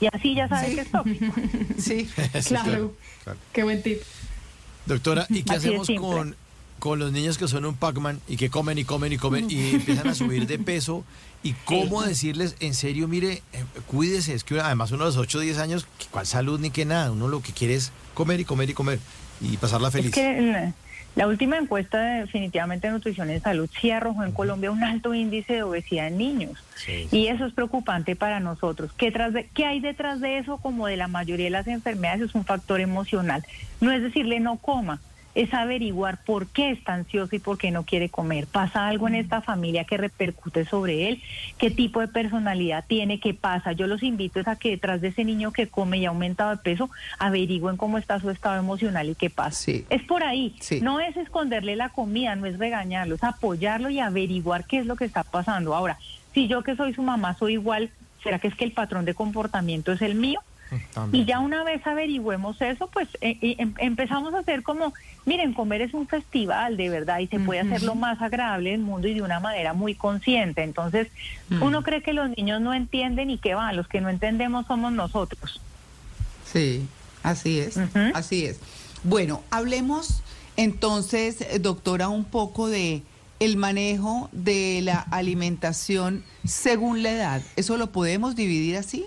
Y 0.00 0.08
así 0.12 0.34
ya 0.34 0.46
sabe 0.46 0.68
Sí. 0.68 0.74
que 0.74 0.80
es 0.82 0.90
tóxico. 0.90 1.34
Sí. 1.78 2.10
Claro. 2.48 2.94
Claro. 3.24 3.38
Qué 3.52 3.62
buen 3.62 3.82
tip. 3.82 4.00
Doctora, 4.84 5.26
¿y 5.30 5.42
qué 5.42 5.54
Así 5.54 5.70
de 5.70 5.76
hacemos 5.78 6.00
con, 6.00 6.36
con 6.78 6.98
los 6.98 7.12
niños 7.12 7.38
que 7.38 7.48
son 7.48 7.64
un 7.64 7.74
Pac-Man 7.74 8.20
y 8.28 8.36
que 8.36 8.50
comen 8.50 8.78
y 8.78 8.84
comen 8.84 9.12
y 9.12 9.16
comen 9.16 9.50
y 9.50 9.70
empiezan 9.74 10.08
a 10.08 10.14
subir 10.14 10.46
de 10.46 10.58
peso? 10.58 11.04
¿Y 11.42 11.52
cómo 11.64 12.02
decirles, 12.02 12.56
en 12.60 12.74
serio, 12.74 13.06
mire, 13.06 13.42
eh, 13.52 13.64
cuídese? 13.86 14.34
Es 14.34 14.42
que 14.42 14.58
además 14.60 14.90
uno 14.90 15.04
de 15.04 15.10
los 15.10 15.16
8 15.16 15.38
o 15.38 15.40
10 15.40 15.58
años, 15.58 15.86
¿cuál 16.10 16.26
salud 16.26 16.58
ni 16.58 16.70
qué 16.70 16.84
nada? 16.84 17.12
Uno 17.12 17.28
lo 17.28 17.40
que 17.40 17.52
quiere 17.52 17.74
es 17.74 17.92
comer 18.14 18.40
y 18.40 18.44
comer 18.44 18.70
y 18.70 18.74
comer 18.74 18.98
y 19.40 19.56
pasarla 19.56 19.90
feliz. 19.90 20.08
Es 20.08 20.14
que 20.14 20.40
la, 20.40 20.72
la 21.16 21.26
última 21.26 21.56
encuesta 21.56 21.98
de 21.98 22.20
definitivamente 22.20 22.88
de 22.88 22.92
nutrición 22.92 23.30
en 23.30 23.40
salud 23.40 23.70
sí 23.80 23.90
arrojó 23.90 24.22
en 24.22 24.32
Colombia 24.32 24.70
un 24.70 24.84
alto 24.84 25.14
índice 25.14 25.54
de 25.54 25.62
obesidad 25.62 26.08
en 26.08 26.18
niños. 26.18 26.62
Sí. 26.74 27.08
Y 27.10 27.28
eso 27.28 27.46
es 27.46 27.54
preocupante 27.54 28.16
para 28.16 28.38
nosotros. 28.38 28.92
¿Qué, 28.98 29.10
tras 29.10 29.32
de, 29.32 29.48
¿Qué 29.54 29.64
hay 29.64 29.80
detrás 29.80 30.20
de 30.20 30.36
eso? 30.36 30.58
Como 30.58 30.86
de 30.86 30.98
la 30.98 31.08
mayoría 31.08 31.46
de 31.46 31.50
las 31.50 31.66
enfermedades, 31.68 32.20
es 32.20 32.34
un 32.34 32.44
factor 32.44 32.80
emocional. 32.80 33.46
No 33.80 33.92
es 33.92 34.02
decirle 34.02 34.40
no 34.40 34.58
coma, 34.58 35.00
es 35.36 35.52
averiguar 35.52 36.24
por 36.24 36.46
qué 36.46 36.70
está 36.70 36.94
ansioso 36.94 37.36
y 37.36 37.38
por 37.38 37.58
qué 37.58 37.70
no 37.70 37.84
quiere 37.84 38.08
comer. 38.08 38.46
¿Pasa 38.46 38.88
algo 38.88 39.06
en 39.06 39.14
esta 39.14 39.42
familia 39.42 39.84
que 39.84 39.98
repercute 39.98 40.64
sobre 40.64 41.08
él? 41.08 41.22
¿Qué 41.58 41.70
tipo 41.70 42.00
de 42.00 42.08
personalidad 42.08 42.86
tiene? 42.88 43.20
¿Qué 43.20 43.34
pasa? 43.34 43.72
Yo 43.72 43.86
los 43.86 44.02
invito 44.02 44.40
a 44.46 44.56
que 44.56 44.70
detrás 44.70 45.02
de 45.02 45.08
ese 45.08 45.24
niño 45.24 45.52
que 45.52 45.68
come 45.68 45.98
y 45.98 46.06
ha 46.06 46.08
aumentado 46.08 46.50
de 46.50 46.56
peso, 46.56 46.88
averigüen 47.18 47.76
cómo 47.76 47.98
está 47.98 48.18
su 48.18 48.30
estado 48.30 48.58
emocional 48.58 49.10
y 49.10 49.14
qué 49.14 49.28
pasa. 49.28 49.50
Sí. 49.50 49.84
Es 49.90 50.02
por 50.04 50.24
ahí. 50.24 50.56
Sí. 50.60 50.80
No 50.80 51.00
es 51.00 51.14
esconderle 51.18 51.76
la 51.76 51.90
comida, 51.90 52.34
no 52.34 52.46
es 52.46 52.58
regañarlo, 52.58 53.16
es 53.16 53.22
apoyarlo 53.22 53.90
y 53.90 54.00
averiguar 54.00 54.64
qué 54.64 54.78
es 54.78 54.86
lo 54.86 54.96
que 54.96 55.04
está 55.04 55.22
pasando. 55.22 55.74
Ahora, 55.74 55.98
si 56.32 56.48
yo 56.48 56.62
que 56.62 56.76
soy 56.76 56.94
su 56.94 57.02
mamá 57.02 57.36
soy 57.38 57.52
igual, 57.52 57.90
¿será 58.22 58.38
que 58.38 58.48
es 58.48 58.54
que 58.54 58.64
el 58.64 58.72
patrón 58.72 59.04
de 59.04 59.12
comportamiento 59.12 59.92
es 59.92 60.00
el 60.00 60.14
mío? 60.14 60.40
También. 60.92 61.22
Y 61.22 61.26
ya 61.26 61.38
una 61.38 61.62
vez 61.64 61.86
averigüemos 61.86 62.60
eso, 62.60 62.88
pues 62.88 63.08
eh, 63.20 63.38
eh, 63.40 63.56
em- 63.58 63.74
empezamos 63.78 64.34
a 64.34 64.40
hacer 64.40 64.62
como, 64.62 64.92
miren, 65.24 65.54
comer 65.54 65.80
es 65.82 65.94
un 65.94 66.08
festival 66.08 66.76
de 66.76 66.88
verdad 66.88 67.20
y 67.20 67.28
se 67.28 67.38
puede 67.38 67.60
hacer 67.60 67.82
lo 67.82 67.94
más 67.94 68.20
agradable 68.20 68.70
del 68.72 68.80
mundo 68.80 69.06
y 69.08 69.14
de 69.14 69.22
una 69.22 69.38
manera 69.40 69.72
muy 69.74 69.94
consciente. 69.94 70.62
Entonces, 70.62 71.08
uno 71.60 71.82
cree 71.82 72.02
que 72.02 72.12
los 72.12 72.36
niños 72.36 72.60
no 72.60 72.74
entienden 72.74 73.30
y 73.30 73.38
que 73.38 73.54
van, 73.54 73.76
los 73.76 73.86
que 73.88 74.00
no 74.00 74.08
entendemos 74.08 74.66
somos 74.66 74.92
nosotros. 74.92 75.60
Sí, 76.44 76.86
así 77.22 77.58
es, 77.60 77.78
así 78.14 78.46
es. 78.46 78.58
Bueno, 79.04 79.42
hablemos 79.50 80.22
entonces, 80.56 81.44
doctora, 81.62 82.08
un 82.08 82.24
poco 82.24 82.68
de 82.68 83.02
el 83.38 83.56
manejo 83.56 84.30
de 84.32 84.80
la 84.82 84.98
alimentación 84.98 86.24
según 86.44 87.02
la 87.02 87.10
edad. 87.10 87.42
¿Eso 87.56 87.76
lo 87.76 87.92
podemos 87.92 88.34
dividir 88.34 88.76
así? 88.78 89.04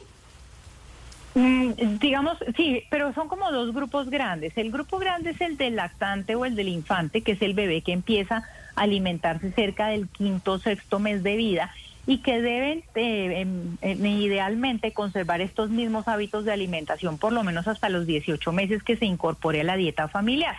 Mm, 1.40 2.00
digamos, 2.00 2.38
sí, 2.58 2.84
pero 2.90 3.14
son 3.14 3.30
como 3.30 3.50
dos 3.50 3.74
grupos 3.74 4.10
grandes. 4.10 4.58
El 4.58 4.72
grupo 4.72 5.00
grande 5.00 5.30
es 5.30 5.40
el 5.40 5.56
del 5.56 5.78
lactante 5.78 6.36
o 6.36 6.44
el 6.44 6.56
del 6.56 6.68
infante, 6.68 7.22
que 7.22 7.32
es 7.34 7.42
el 7.42 7.54
bebé 7.54 7.82
que 7.82 7.94
empieza 7.94 8.44
a 8.76 8.82
alimentarse 8.82 9.52
cerca 9.54 9.88
del 9.88 10.10
quinto 10.10 10.54
o 10.54 10.60
sexto 10.60 11.00
mes 11.00 11.24
de 11.24 11.38
vida 11.38 11.72
y 12.06 12.18
que 12.18 12.42
deben 12.42 12.84
eh, 12.96 13.42
em, 13.42 13.78
em, 13.82 14.06
idealmente 14.06 14.92
conservar 14.92 15.40
estos 15.40 15.70
mismos 15.70 16.08
hábitos 16.08 16.44
de 16.44 16.52
alimentación 16.52 17.18
por 17.18 17.32
lo 17.32 17.44
menos 17.44 17.68
hasta 17.68 17.88
los 17.88 18.06
18 18.06 18.52
meses 18.52 18.84
que 18.84 18.98
se 18.98 19.06
incorpore 19.06 19.62
a 19.62 19.64
la 19.64 19.78
dieta 19.78 20.08
familiar. 20.08 20.58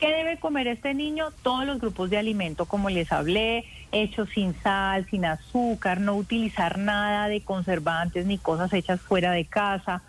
¿Qué 0.00 0.08
debe 0.08 0.38
comer 0.38 0.66
este 0.66 0.94
niño? 0.94 1.26
Todos 1.42 1.66
los 1.66 1.78
grupos 1.78 2.08
de 2.08 2.16
alimento, 2.16 2.64
como 2.64 2.88
les 2.88 3.12
hablé, 3.12 3.66
hechos 3.92 4.30
sin 4.30 4.54
sal, 4.62 5.06
sin 5.10 5.26
azúcar, 5.26 6.00
no 6.00 6.14
utilizar 6.16 6.78
nada 6.78 7.28
de 7.28 7.42
conservantes 7.42 8.24
ni 8.24 8.38
cosas 8.38 8.72
hechas 8.72 8.98
fuera 9.02 9.32
de 9.32 9.44
casa, 9.44 10.00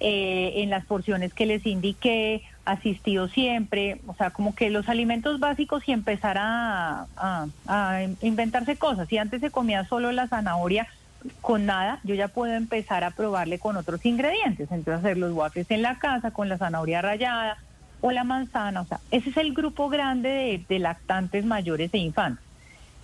eh, 0.00 0.62
en 0.62 0.70
las 0.70 0.86
porciones 0.86 1.34
que 1.34 1.44
les 1.44 1.66
indiqué, 1.66 2.44
asistido 2.64 3.28
siempre, 3.28 4.00
o 4.06 4.14
sea, 4.14 4.30
como 4.30 4.54
que 4.54 4.70
los 4.70 4.88
alimentos 4.88 5.38
básicos 5.38 5.86
y 5.86 5.92
empezar 5.92 6.38
a, 6.40 7.06
inventarse 8.22 8.76
cosas. 8.76 9.06
Si 9.06 9.18
antes 9.18 9.42
se 9.42 9.50
comía 9.50 9.84
solo 9.84 10.12
la 10.12 10.28
zanahoria 10.28 10.88
con 11.42 11.66
nada, 11.66 12.00
yo 12.04 12.14
ya 12.14 12.28
puedo 12.28 12.54
empezar 12.54 13.04
a 13.04 13.10
probarle 13.10 13.58
con 13.58 13.76
otros 13.76 14.06
ingredientes. 14.06 14.70
Entonces 14.70 15.04
hacer 15.04 15.18
los 15.18 15.34
waffles 15.34 15.70
en 15.70 15.82
la 15.82 15.98
casa 15.98 16.30
con 16.30 16.48
la 16.48 16.56
zanahoria 16.56 17.02
rallada 17.02 17.58
o 18.00 18.10
la 18.12 18.24
manzana. 18.24 18.80
O 18.82 18.86
sea, 18.86 19.00
ese 19.10 19.30
es 19.30 19.36
el 19.36 19.52
grupo 19.54 19.88
grande 19.88 20.28
de, 20.28 20.64
de 20.68 20.78
lactantes 20.78 21.44
mayores 21.44 21.90
e 21.92 21.98
infantes. 21.98 22.44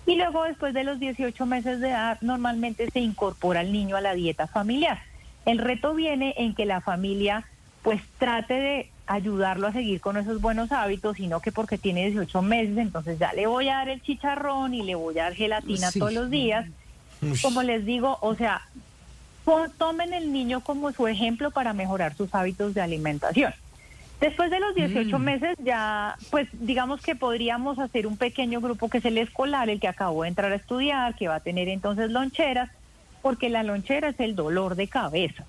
Y 0.05 0.15
luego 0.15 0.43
después 0.43 0.73
de 0.73 0.83
los 0.83 0.99
18 0.99 1.45
meses 1.45 1.79
de 1.79 1.89
edad, 1.89 2.17
normalmente 2.21 2.89
se 2.91 2.99
incorpora 2.99 3.61
el 3.61 3.71
niño 3.71 3.95
a 3.95 4.01
la 4.01 4.13
dieta 4.13 4.47
familiar. 4.47 5.01
El 5.45 5.59
reto 5.59 5.93
viene 5.93 6.33
en 6.37 6.53
que 6.55 6.65
la 6.65 6.81
familia 6.81 7.45
pues 7.83 8.01
trate 8.17 8.53
de 8.53 8.89
ayudarlo 9.07 9.67
a 9.67 9.73
seguir 9.73 9.99
con 9.99 10.15
esos 10.15 10.39
buenos 10.39 10.71
hábitos, 10.71 11.17
sino 11.17 11.41
que 11.41 11.51
porque 11.51 11.77
tiene 11.77 12.05
18 12.07 12.41
meses, 12.41 12.77
entonces 12.77 13.19
ya 13.19 13.33
le 13.33 13.45
voy 13.47 13.67
a 13.67 13.75
dar 13.75 13.89
el 13.89 14.01
chicharrón 14.01 14.73
y 14.73 14.83
le 14.83 14.95
voy 14.95 15.19
a 15.19 15.23
dar 15.23 15.33
gelatina 15.35 15.91
Sí. 15.91 15.99
todos 15.99 16.13
los 16.13 16.29
días. 16.29 16.65
Como 17.41 17.61
les 17.63 17.85
digo, 17.85 18.17
o 18.21 18.35
sea, 18.35 18.61
tomen 19.77 20.13
el 20.13 20.31
niño 20.31 20.61
como 20.61 20.91
su 20.93 21.07
ejemplo 21.07 21.51
para 21.51 21.73
mejorar 21.73 22.15
sus 22.15 22.33
hábitos 22.33 22.73
de 22.73 22.81
alimentación. 22.81 23.53
Después 24.21 24.49
de 24.51 24.59
los 24.61 24.73
18 24.75 25.19
Mm. 25.19 25.23
meses 25.23 25.55
ya, 25.63 26.15
pues 26.29 26.47
digamos 26.53 27.01
que 27.01 27.15
podríamos 27.15 27.77
hacer 27.79 28.07
un 28.07 28.15
pequeño 28.17 28.61
grupo 28.61 28.89
que 28.89 28.99
es 28.99 29.05
el 29.05 29.17
escolar, 29.17 29.69
el 29.69 29.79
que 29.81 29.87
acabó 29.89 30.23
de 30.23 30.29
entrar 30.29 30.51
a 30.51 30.55
estudiar, 30.55 31.15
que 31.15 31.27
va 31.27 31.35
a 31.35 31.39
tener 31.41 31.67
entonces 31.67 32.09
loncheras, 32.09 32.69
porque 33.21 33.49
la 33.49 33.63
lonchera 33.63 34.09
es 34.09 34.19
el 34.19 34.35
dolor 34.35 34.75
de 34.75 34.87
cabeza. 34.87 35.45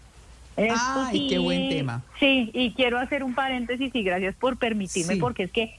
Esto 0.57 0.75
Ay, 1.09 1.29
qué 1.29 1.39
buen 1.39 1.69
tema. 1.69 2.03
Sí, 2.21 2.51
y 2.53 2.73
quiero 2.73 2.99
hacer 2.99 3.23
un 3.25 3.35
paréntesis 3.35 3.95
y 3.95 4.03
gracias 4.03 4.35
por 4.37 4.57
permitirme, 4.57 5.15
Sí. 5.15 5.21
porque 5.21 5.45
es 5.45 5.51
que 5.53 5.75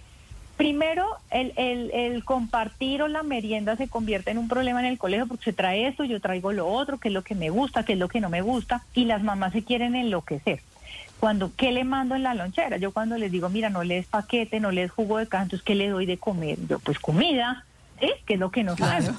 primero 0.58 1.06
el, 1.32 1.52
el, 1.58 1.92
el 1.94 2.24
compartir 2.24 3.02
o 3.02 3.08
la 3.10 3.24
merienda 3.24 3.76
se 3.76 3.90
convierte 3.90 4.32
en 4.32 4.38
un 4.38 4.48
problema 4.48 4.80
en 4.80 4.86
el 4.86 4.98
colegio 4.98 5.28
porque 5.28 5.46
se 5.46 5.54
trae 5.54 5.88
esto, 5.88 6.06
yo 6.06 6.22
traigo 6.22 6.54
lo 6.54 6.68
otro, 6.68 6.98
que 6.98 7.10
es 7.10 7.14
lo 7.14 7.24
que 7.24 7.36
me 7.36 7.50
gusta, 7.50 7.84
que 7.84 7.94
es 7.94 8.00
lo 8.00 8.08
que 8.08 8.22
no 8.22 8.30
me 8.30 8.42
gusta, 8.42 8.84
y 8.94 9.04
las 9.06 9.22
mamás 9.24 9.52
se 9.54 9.64
quieren 9.64 9.96
enloquecer. 9.96 10.62
Cuando, 11.20 11.52
¿qué 11.56 11.72
le 11.72 11.84
mando 11.84 12.16
en 12.16 12.24
la 12.24 12.34
lonchera? 12.34 12.78
Yo 12.78 12.92
cuando 12.92 13.18
les 13.18 13.32
digo, 13.32 13.50
mira, 13.50 13.70
no 13.70 13.84
le 13.84 13.96
des 13.96 14.06
paquete, 14.08 14.60
no 14.60 14.72
le 14.72 14.82
des 14.82 14.92
jugo 14.92 15.18
de 15.18 15.28
caja, 15.28 15.44
entonces, 15.44 15.66
¿qué 15.66 15.74
le 15.76 15.90
doy 15.90 16.06
de 16.06 16.18
comer? 16.18 16.58
Yo, 16.68 16.80
pues 16.80 17.00
comida, 17.00 17.66
¿sí? 18.00 18.10
Que 18.26 18.36
es 18.36 18.40
lo 18.40 18.52
que 18.52 18.64
nos 18.64 18.76
Claro. 18.78 19.16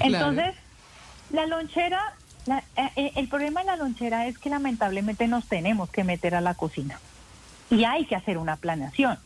Entonces, 0.00 0.54
la 1.30 1.46
lonchera, 1.46 2.00
la- 2.46 2.64
eh, 2.76 2.90
eh, 2.96 3.12
el 3.16 3.28
problema 3.28 3.60
de 3.60 3.66
la 3.66 3.76
lonchera 3.76 4.26
es 4.26 4.38
que 4.38 4.50
lamentablemente 4.50 5.28
nos 5.28 5.46
tenemos 5.46 5.90
que 5.90 6.02
meter 6.04 6.34
a 6.34 6.40
la 6.40 6.54
cocina 6.54 6.98
y 7.70 7.84
hay 7.84 8.04
que 8.06 8.16
hacer 8.16 8.36
una 8.38 8.56
planeación. 8.56 9.18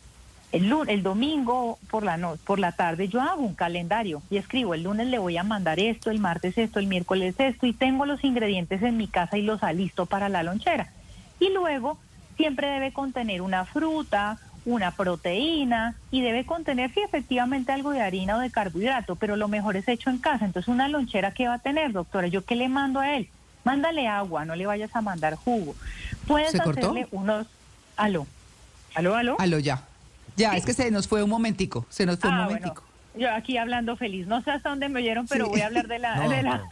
El, 0.53 0.68
lu- 0.68 0.85
el 0.87 1.03
domingo 1.03 1.79
por 1.90 2.05
la 2.05 2.16
no- 2.16 2.37
por 2.44 2.59
la 2.59 2.72
tarde 2.72 3.09
yo 3.09 3.20
hago 3.20 3.42
un 3.42 3.55
calendario 3.55 4.22
y 4.31 4.37
escribo 4.37 4.75
el 4.75 4.85
lunes 4.85 5.07
le 5.09 5.18
voy 5.18 5.37
a 5.37 5.42
mandar 5.42 5.81
esto, 5.81 6.11
el 6.11 6.18
martes 6.20 6.57
esto, 6.59 6.79
el 6.79 6.87
miércoles 6.87 7.35
esto 7.38 7.66
y 7.66 7.72
tengo 7.72 8.07
los 8.07 8.22
ingredientes 8.22 8.83
en 8.83 8.96
mi 8.96 9.09
casa 9.09 9.38
y 9.38 9.42
los 9.42 9.62
alisto 9.62 10.07
para 10.07 10.29
la 10.29 10.42
lonchera. 10.44 10.92
Y 11.40 11.51
luego 11.51 11.99
siempre 12.37 12.68
debe 12.68 12.92
contener 12.92 13.42
una 13.42 13.64
fruta, 13.64 14.38
una 14.64 14.90
proteína 14.90 15.94
y 16.11 16.22
debe 16.22 16.44
contener, 16.44 16.92
sí, 16.92 17.01
efectivamente 17.01 17.72
algo 17.72 17.92
de 17.92 18.01
harina 18.03 18.37
o 18.37 18.40
de 18.40 18.51
carbohidrato, 18.51 19.16
pero 19.16 19.37
lo 19.37 19.49
mejor 19.49 19.77
es 19.77 19.87
hecho 19.88 20.11
en 20.11 20.18
casa. 20.18 20.44
Entonces, 20.44 20.68
una 20.68 20.88
lonchera, 20.88 21.33
¿qué 21.33 21.46
va 21.46 21.55
a 21.55 21.59
tener, 21.59 21.92
doctora? 21.92 22.27
¿Yo 22.27 22.44
qué 22.44 22.57
le 22.57 22.68
mando 22.68 23.01
a 23.01 23.14
él? 23.16 23.29
Mándale 23.64 24.07
agua, 24.09 24.44
no 24.44 24.55
le 24.57 24.66
vayas 24.66 24.94
a 24.94 25.01
mandar 25.01 25.35
jugo. 25.37 25.75
Puedes 26.27 26.51
¿Se 26.51 26.59
cortó? 26.59 26.81
hacerle 26.90 27.09
unos... 27.11 27.46
Aló, 27.96 28.27
aló, 28.94 29.14
aló. 29.14 29.37
Aló, 29.38 29.59
ya. 29.59 29.83
Ya, 30.37 30.55
es 30.57 30.66
que 30.66 30.75
se 30.75 30.90
nos 30.90 31.09
fue 31.09 31.22
un 31.22 31.31
momentico, 31.31 31.87
se 31.88 32.05
nos 32.05 32.18
fue 32.18 32.29
un 32.29 32.37
Ah, 32.37 32.42
momentico. 32.44 32.75
Bueno, 32.83 32.86
yo 33.16 33.31
aquí 33.33 33.57
hablando 33.59 33.96
feliz. 33.96 34.26
No 34.26 34.42
sé 34.42 34.50
hasta 34.50 34.68
dónde 34.70 34.88
me 34.88 35.00
oyeron, 35.00 35.26
pero 35.26 35.46
Sí. 35.46 35.50
voy 35.50 35.61
a 35.62 35.66
hablar 35.66 35.87
de 35.88 35.98
la... 35.98 36.16
No, 36.16 36.29
de 36.29 36.42
la- 36.42 36.59
no. 36.59 36.64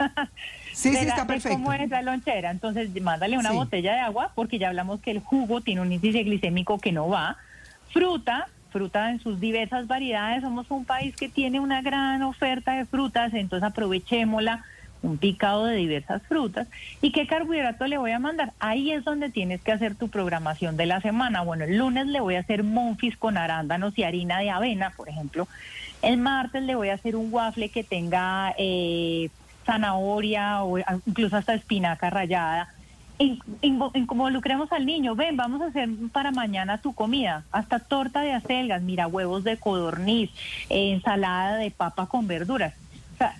Sí, 0.73 0.91
de 0.91 0.97
sí, 0.99 1.05
la- 1.05 1.09
está 1.11 1.27
perfecto. 1.27 1.57
¿Cómo 1.57 1.73
es 1.73 1.89
la 1.89 2.01
lonchera? 2.01 2.51
Entonces, 2.51 2.89
mándale 3.01 3.37
una 3.37 3.51
Sí. 3.51 3.55
botella 3.55 3.93
de 3.93 3.99
agua, 4.01 4.31
porque 4.35 4.59
ya 4.59 4.67
hablamos 4.69 5.01
que 5.01 5.11
el 5.11 5.19
jugo 5.19 5.61
tiene 5.61 5.81
un 5.81 5.91
índice 5.91 6.23
glicémico 6.23 6.79
que 6.79 6.91
no 6.91 7.07
va. 7.09 7.37
Fruta, 7.91 8.47
fruta 8.71 9.09
en 9.11 9.19
sus 9.19 9.39
diversas 9.39 9.87
variedades. 9.87 10.41
Somos 10.41 10.69
un 10.69 10.85
país 10.85 11.15
que 11.15 11.29
tiene 11.29 11.59
una 11.59 11.81
gran 11.81 12.21
oferta 12.23 12.73
de 12.75 12.85
frutas, 12.85 13.33
entonces 13.33 13.67
aprovechémosla. 13.67 14.65
Un 15.01 15.19
picado 15.19 15.65
de 15.65 15.75
diversas 15.75 16.23
frutas. 16.23 16.67
¿Y 16.99 17.11
qué 17.11 17.27
carbohidrato 17.27 17.85
le 17.85 17.99
voy 17.99 18.09
a 18.09 18.17
mandar? 18.17 18.53
Ahí 18.59 18.91
es 18.91 19.03
donde 19.03 19.29
tienes 19.29 19.61
que 19.61 19.71
hacer 19.71 19.93
tu 19.95 20.09
programación 20.09 20.77
de 20.77 20.87
la 20.87 20.99
semana. 20.99 21.41
Bueno, 21.43 21.65
el 21.65 21.77
lunes 21.77 22.07
le 22.07 22.21
voy 22.21 22.35
a 22.35 22.39
hacer 22.39 22.63
monfis 22.63 23.15
con 23.15 23.37
arándanos 23.37 23.95
y 23.99 24.03
harina 24.03 24.39
de 24.39 24.49
avena, 24.49 24.93
por 24.97 25.07
ejemplo. 25.07 25.47
El 26.05 26.17
martes 26.17 26.61
le 26.63 26.75
voy 26.75 26.89
a 26.89 26.93
hacer 26.93 27.15
un 27.15 27.33
waffle 27.33 27.69
que 27.69 27.83
tenga 27.83 28.53
eh, 28.57 29.29
zanahoria 29.65 30.63
o 30.63 30.77
incluso 31.05 31.35
hasta 31.35 31.53
espinaca 31.55 32.09
rallada. 32.09 32.69
In- 33.17 33.39
invo- 33.61 33.91
Involucremos 33.95 34.71
al 34.71 34.85
niño, 34.85 35.15
ven, 35.15 35.35
vamos 35.37 35.61
a 35.61 35.67
hacer 35.67 35.89
para 36.11 36.31
mañana 36.31 36.77
tu 36.79 36.93
comida, 36.93 37.43
hasta 37.51 37.79
torta 37.79 38.21
de 38.21 38.33
acelgas, 38.33 38.81
mira, 38.81 39.07
huevos 39.07 39.43
de 39.43 39.57
codorniz, 39.57 40.29
eh, 40.69 40.91
ensalada 40.91 41.55
de 41.57 41.71
papa 41.71 42.05
con 42.07 42.27
verduras. 42.27 42.73
O 43.15 43.17
sea, 43.17 43.35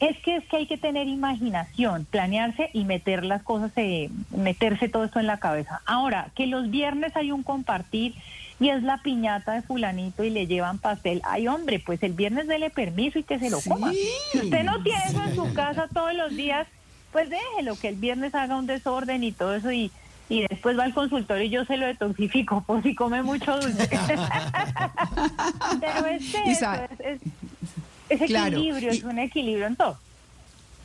es 0.00 0.16
que 0.18 0.36
es 0.36 0.44
que 0.46 0.58
hay 0.58 0.66
que 0.66 0.78
tener 0.78 1.08
imaginación, 1.08 2.06
planearse 2.06 2.70
y 2.72 2.84
meter 2.84 3.24
las 3.24 3.42
cosas, 3.42 3.72
eh, 3.76 4.10
meterse 4.30 4.88
todo 4.88 5.04
esto 5.04 5.20
en 5.20 5.26
la 5.26 5.38
cabeza. 5.38 5.80
Ahora, 5.86 6.28
que 6.34 6.46
los 6.46 6.70
viernes 6.70 7.14
hay 7.16 7.32
un 7.32 7.42
compartir 7.42 8.14
y 8.58 8.70
es 8.70 8.82
la 8.82 9.02
piñata 9.02 9.52
de 9.52 9.62
fulanito 9.62 10.24
y 10.24 10.30
le 10.30 10.46
llevan 10.46 10.78
pastel. 10.78 11.20
Ay, 11.24 11.46
hombre, 11.48 11.78
pues 11.84 12.02
el 12.02 12.12
viernes 12.14 12.46
dele 12.48 12.70
permiso 12.70 13.18
y 13.18 13.22
que 13.22 13.38
se 13.38 13.50
lo 13.50 13.60
Sí, 13.60 13.68
coma. 13.70 13.92
Si 14.32 14.38
usted 14.38 14.64
no 14.64 14.80
tiene 14.82 14.98
eso 15.10 15.22
en 15.22 15.34
su 15.36 15.54
casa 15.54 15.88
todos 15.92 16.14
los 16.14 16.34
días, 16.34 16.66
pues 17.12 17.28
déjelo, 17.30 17.76
que 17.76 17.88
el 17.88 17.96
viernes 17.96 18.34
haga 18.34 18.56
un 18.56 18.66
desorden 18.66 19.22
y 19.24 19.32
todo 19.32 19.54
eso 19.56 19.70
y, 19.72 19.90
y 20.28 20.46
después 20.48 20.78
va 20.78 20.84
al 20.84 20.94
consultorio 20.94 21.44
y 21.44 21.50
yo 21.50 21.64
se 21.66 21.76
lo 21.76 21.86
detoxifico 21.86 22.62
por 22.66 22.82
si 22.82 22.94
come 22.94 23.22
mucho 23.22 23.56
dulce. 23.60 23.88
Pero 25.80 26.06
es 26.06 26.22
eso, 26.46 26.60
sabe- 26.60 26.88
es, 26.98 27.20
es, 27.20 28.20
es 28.20 28.26
Claro, 28.28 28.56
equilibrio, 28.58 28.92
y- 28.94 28.96
es 28.98 29.04
un 29.04 29.18
equilibrio 29.18 29.66
en 29.66 29.76
todo. 29.76 29.98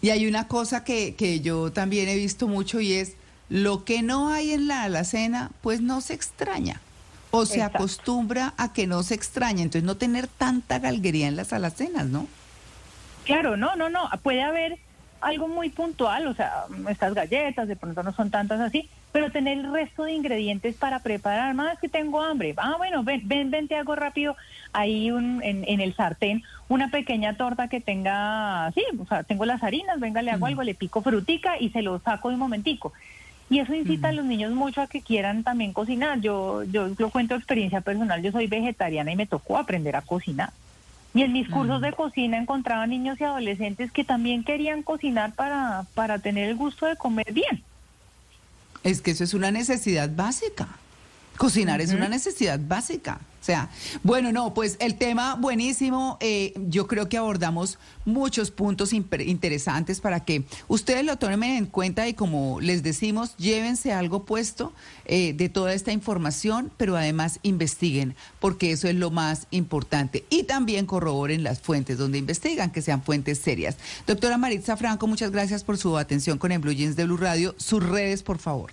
Y 0.02 0.10
hay 0.10 0.28
una 0.28 0.48
cosa 0.48 0.84
que, 0.84 1.16
que 1.16 1.42
yo 1.42 1.72
también 1.72 2.10
he 2.10 2.16
visto 2.16 2.48
mucho 2.48 2.82
y 2.82 2.94
es 2.94 3.14
lo 3.50 3.86
que 3.86 4.02
no 4.02 4.30
hay 4.30 4.52
en 4.52 4.68
la 4.68 4.84
alacena, 4.84 5.52
pues 5.62 5.80
no 5.82 6.02
se 6.02 6.14
extraña. 6.16 6.82
O 7.32 7.46
se 7.46 7.56
Exacto. 7.56 7.78
acostumbra 7.80 8.54
a 8.58 8.74
que 8.74 8.88
no 8.88 9.04
se 9.04 9.16
extraña. 9.16 9.64
Entonces 9.64 9.84
no 9.84 9.96
tener 9.96 10.28
tanta 10.28 10.80
galguería 10.80 11.28
en 11.28 11.36
las 11.36 11.54
alacenas, 11.54 12.08
¿no? 12.08 12.28
Claro, 13.26 13.58
no, 13.58 13.76
no, 13.76 13.90
no. 13.90 14.10
Puede 14.22 14.44
haber 14.44 14.78
algo 15.22 15.48
muy 15.48 15.70
puntual, 15.70 16.28
o 16.28 16.34
sea, 16.34 16.66
estas 16.90 17.14
galletas 17.14 17.68
de 17.68 17.76
pronto 17.76 18.02
no 18.02 18.12
son 18.12 18.32
tantas 18.32 18.60
así, 18.60 18.90
pero 19.12 19.32
tener 19.32 19.60
el 19.60 19.72
resto 19.72 20.04
de 20.04 20.14
ingredientes 20.14 20.76
para 20.76 21.00
preparar. 21.00 21.54
Más 21.54 21.80
que 21.80 21.88
tengo 21.88 22.22
hambre. 22.22 22.54
Ah, 22.58 22.76
bueno, 22.78 23.04
ven, 23.04 23.22
ven, 23.26 23.52
ven, 23.52 23.68
te 23.68 23.76
hago 23.76 23.96
rápido 23.96 24.36
ahí 24.74 25.12
un, 25.12 25.42
en, 25.44 25.64
en 25.68 25.80
el 25.80 25.96
sartén 25.96 26.44
una 26.72 26.90
pequeña 26.90 27.36
torta 27.36 27.68
que 27.68 27.82
tenga, 27.82 28.72
sí, 28.74 28.82
o 28.98 29.06
sea, 29.06 29.24
tengo 29.24 29.46
las 29.46 29.62
harinas, 29.62 30.00
venga, 30.00 30.22
le 30.22 30.32
hago 30.32 30.46
algo, 30.46 30.64
le 30.64 30.74
pico 30.74 31.02
frutica 31.02 31.60
y 31.60 31.70
se 31.70 31.82
lo 31.82 32.00
saco 32.00 32.30
de 32.30 32.36
un 32.36 32.40
momentico. 32.40 32.94
Y 33.52 33.60
eso 33.60 33.76
incita 33.76 34.08
a 34.08 34.12
los 34.14 34.24
niños 34.24 34.54
mucho 34.54 34.80
a 34.80 34.88
que 34.88 35.02
quieran 35.02 35.44
también 35.44 35.74
cocinar. 35.74 36.22
Yo, 36.22 36.64
yo 36.64 36.88
lo 36.98 37.10
cuento 37.10 37.36
experiencia 37.36 37.82
personal, 37.82 38.22
yo 38.22 38.32
soy 38.32 38.48
vegetariana 38.48 39.12
y 39.12 39.18
me 39.18 39.28
tocó 39.28 39.58
aprender 39.58 39.98
a 39.98 40.02
cocinar. 40.02 40.54
Y 41.14 41.24
en 41.24 41.34
mis 41.34 41.50
cursos 41.50 41.82
de 41.82 41.92
cocina 41.92 42.38
encontraba 42.38 42.88
niños 42.88 43.20
y 43.20 43.26
adolescentes 43.26 43.92
que 43.92 44.06
también 44.06 44.46
querían 44.46 44.84
cocinar 44.84 45.36
para, 45.36 45.86
para 45.96 46.20
tener 46.20 46.48
el 46.48 46.56
gusto 46.56 46.86
de 46.86 46.96
comer 46.96 47.34
bien. 47.34 47.62
Es 48.84 49.02
que 49.02 49.12
eso 49.12 49.26
es 49.26 49.34
una 49.34 49.52
necesidad 49.52 50.10
básica. 50.16 50.70
Cocinar 51.42 51.82
es 51.82 51.92
una 51.92 52.08
necesidad 52.08 52.60
básica. 52.60 53.20
O 53.42 53.44
sea, 53.44 53.68
bueno, 54.04 54.32
no, 54.32 54.54
pues 54.54 54.78
el 54.80 54.94
tema 54.94 55.34
buenísimo. 55.34 56.20
eh, 56.20 56.54
yo 56.68 56.86
creo 56.86 57.10
que 57.10 57.18
abordamos 57.18 57.80
muchos 58.06 58.52
puntos 58.52 58.94
interesantes 58.94 60.02
para 60.02 60.24
que 60.24 60.44
ustedes 60.68 61.04
lo 61.04 61.18
tomen 61.18 61.56
en 61.56 61.66
cuenta 61.66 62.08
y 62.08 62.14
como 62.14 62.62
les 62.62 62.84
decimos, 62.84 63.36
llévense 63.38 63.92
algo 63.92 64.24
puesto 64.24 64.72
eh, 65.06 65.34
de 65.34 65.50
toda 65.50 65.74
esta 65.74 65.92
información, 65.92 66.72
pero 66.78 66.96
además 66.96 67.40
investiguen, 67.42 68.14
porque 68.40 68.72
eso 68.72 68.88
es 68.88 68.94
lo 68.94 69.10
más 69.10 69.48
importante. 69.50 70.24
Y 70.30 70.44
también 70.44 70.86
corroboren 70.86 71.42
las 71.42 71.60
fuentes 71.60 71.98
donde 71.98 72.20
investigan, 72.20 72.70
que 72.70 72.84
sean 72.84 73.02
fuentes 73.02 73.40
serias. 73.40 73.78
Doctora 74.06 74.38
Maritza 74.38 74.78
Franco, 74.78 75.08
muchas 75.08 75.32
gracias 75.32 75.64
por 75.64 75.80
su 75.80 75.98
atención 75.98 76.38
con 76.38 76.52
el 76.52 76.60
Blue 76.60 76.74
Jeans 76.74 76.96
de 76.96 77.06
Blue 77.06 77.18
Radio. 77.18 77.56
Sus 77.58 77.82
redes, 77.82 78.22
por 78.22 78.38
favor. 78.38 78.70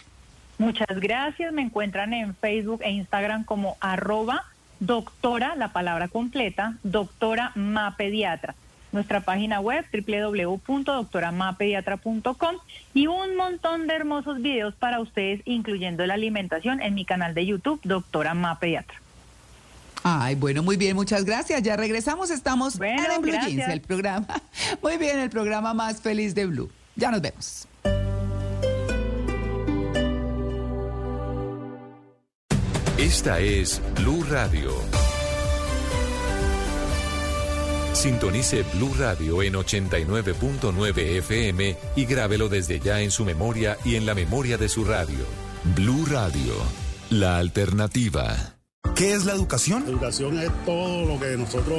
Muchas 0.58 1.00
gracias. 1.00 1.52
Me 1.52 1.62
encuentran 1.62 2.12
en 2.12 2.34
Facebook 2.34 2.80
e 2.82 2.90
Instagram 2.90 3.44
como 3.44 3.76
arroba 3.80 4.44
doctora, 4.80 5.54
la 5.56 5.72
palabra 5.72 6.08
completa, 6.08 6.74
doctora 6.82 7.52
mapediatra. 7.54 8.54
Nuestra 8.90 9.20
página 9.20 9.60
web 9.60 9.84
www.doctoramapediatra.com 9.92 12.56
y 12.94 13.06
un 13.06 13.36
montón 13.36 13.86
de 13.86 13.94
hermosos 13.94 14.40
videos 14.40 14.74
para 14.74 14.98
ustedes, 15.00 15.42
incluyendo 15.44 16.06
la 16.06 16.14
alimentación, 16.14 16.80
en 16.80 16.94
mi 16.94 17.04
canal 17.04 17.34
de 17.34 17.44
YouTube, 17.44 17.78
Doctora 17.84 18.32
Mapediatra. 18.32 18.96
Ay, 20.04 20.36
bueno, 20.36 20.62
muy 20.62 20.78
bien, 20.78 20.96
muchas 20.96 21.26
gracias. 21.26 21.62
Ya 21.62 21.76
regresamos, 21.76 22.30
estamos 22.30 22.78
Bueno, 22.78 23.04
en 23.04 23.12
el 23.12 23.18
Blue 23.20 23.32
gracias. 23.32 23.52
Jeans, 23.52 23.70
el 23.72 23.82
programa. 23.82 24.26
Muy 24.82 24.96
bien, 24.96 25.18
el 25.18 25.28
programa 25.28 25.74
más 25.74 26.00
feliz 26.00 26.34
de 26.34 26.46
Blue. 26.46 26.70
Ya 26.96 27.10
nos 27.10 27.20
vemos. 27.20 27.68
Esta 32.98 33.38
es 33.38 33.80
Blue 33.94 34.24
Radio. 34.28 34.72
Sintonice 37.92 38.64
Blue 38.74 38.92
Radio 38.98 39.40
en 39.44 39.54
89.9 39.54 40.98
FM 41.18 41.76
y 41.94 42.04
grábelo 42.06 42.48
desde 42.48 42.80
ya 42.80 43.00
en 43.00 43.12
su 43.12 43.24
memoria 43.24 43.78
y 43.84 43.94
en 43.94 44.04
la 44.04 44.16
memoria 44.16 44.58
de 44.58 44.68
su 44.68 44.84
radio. 44.84 45.24
Blue 45.76 46.06
Radio, 46.06 46.54
la 47.10 47.38
alternativa. 47.38 48.56
¿Qué 48.96 49.12
es 49.12 49.24
la 49.26 49.34
educación? 49.34 49.84
Educación 49.86 50.36
es 50.40 50.50
todo 50.64 51.06
lo 51.06 51.20
que 51.20 51.36
nosotros 51.36 51.78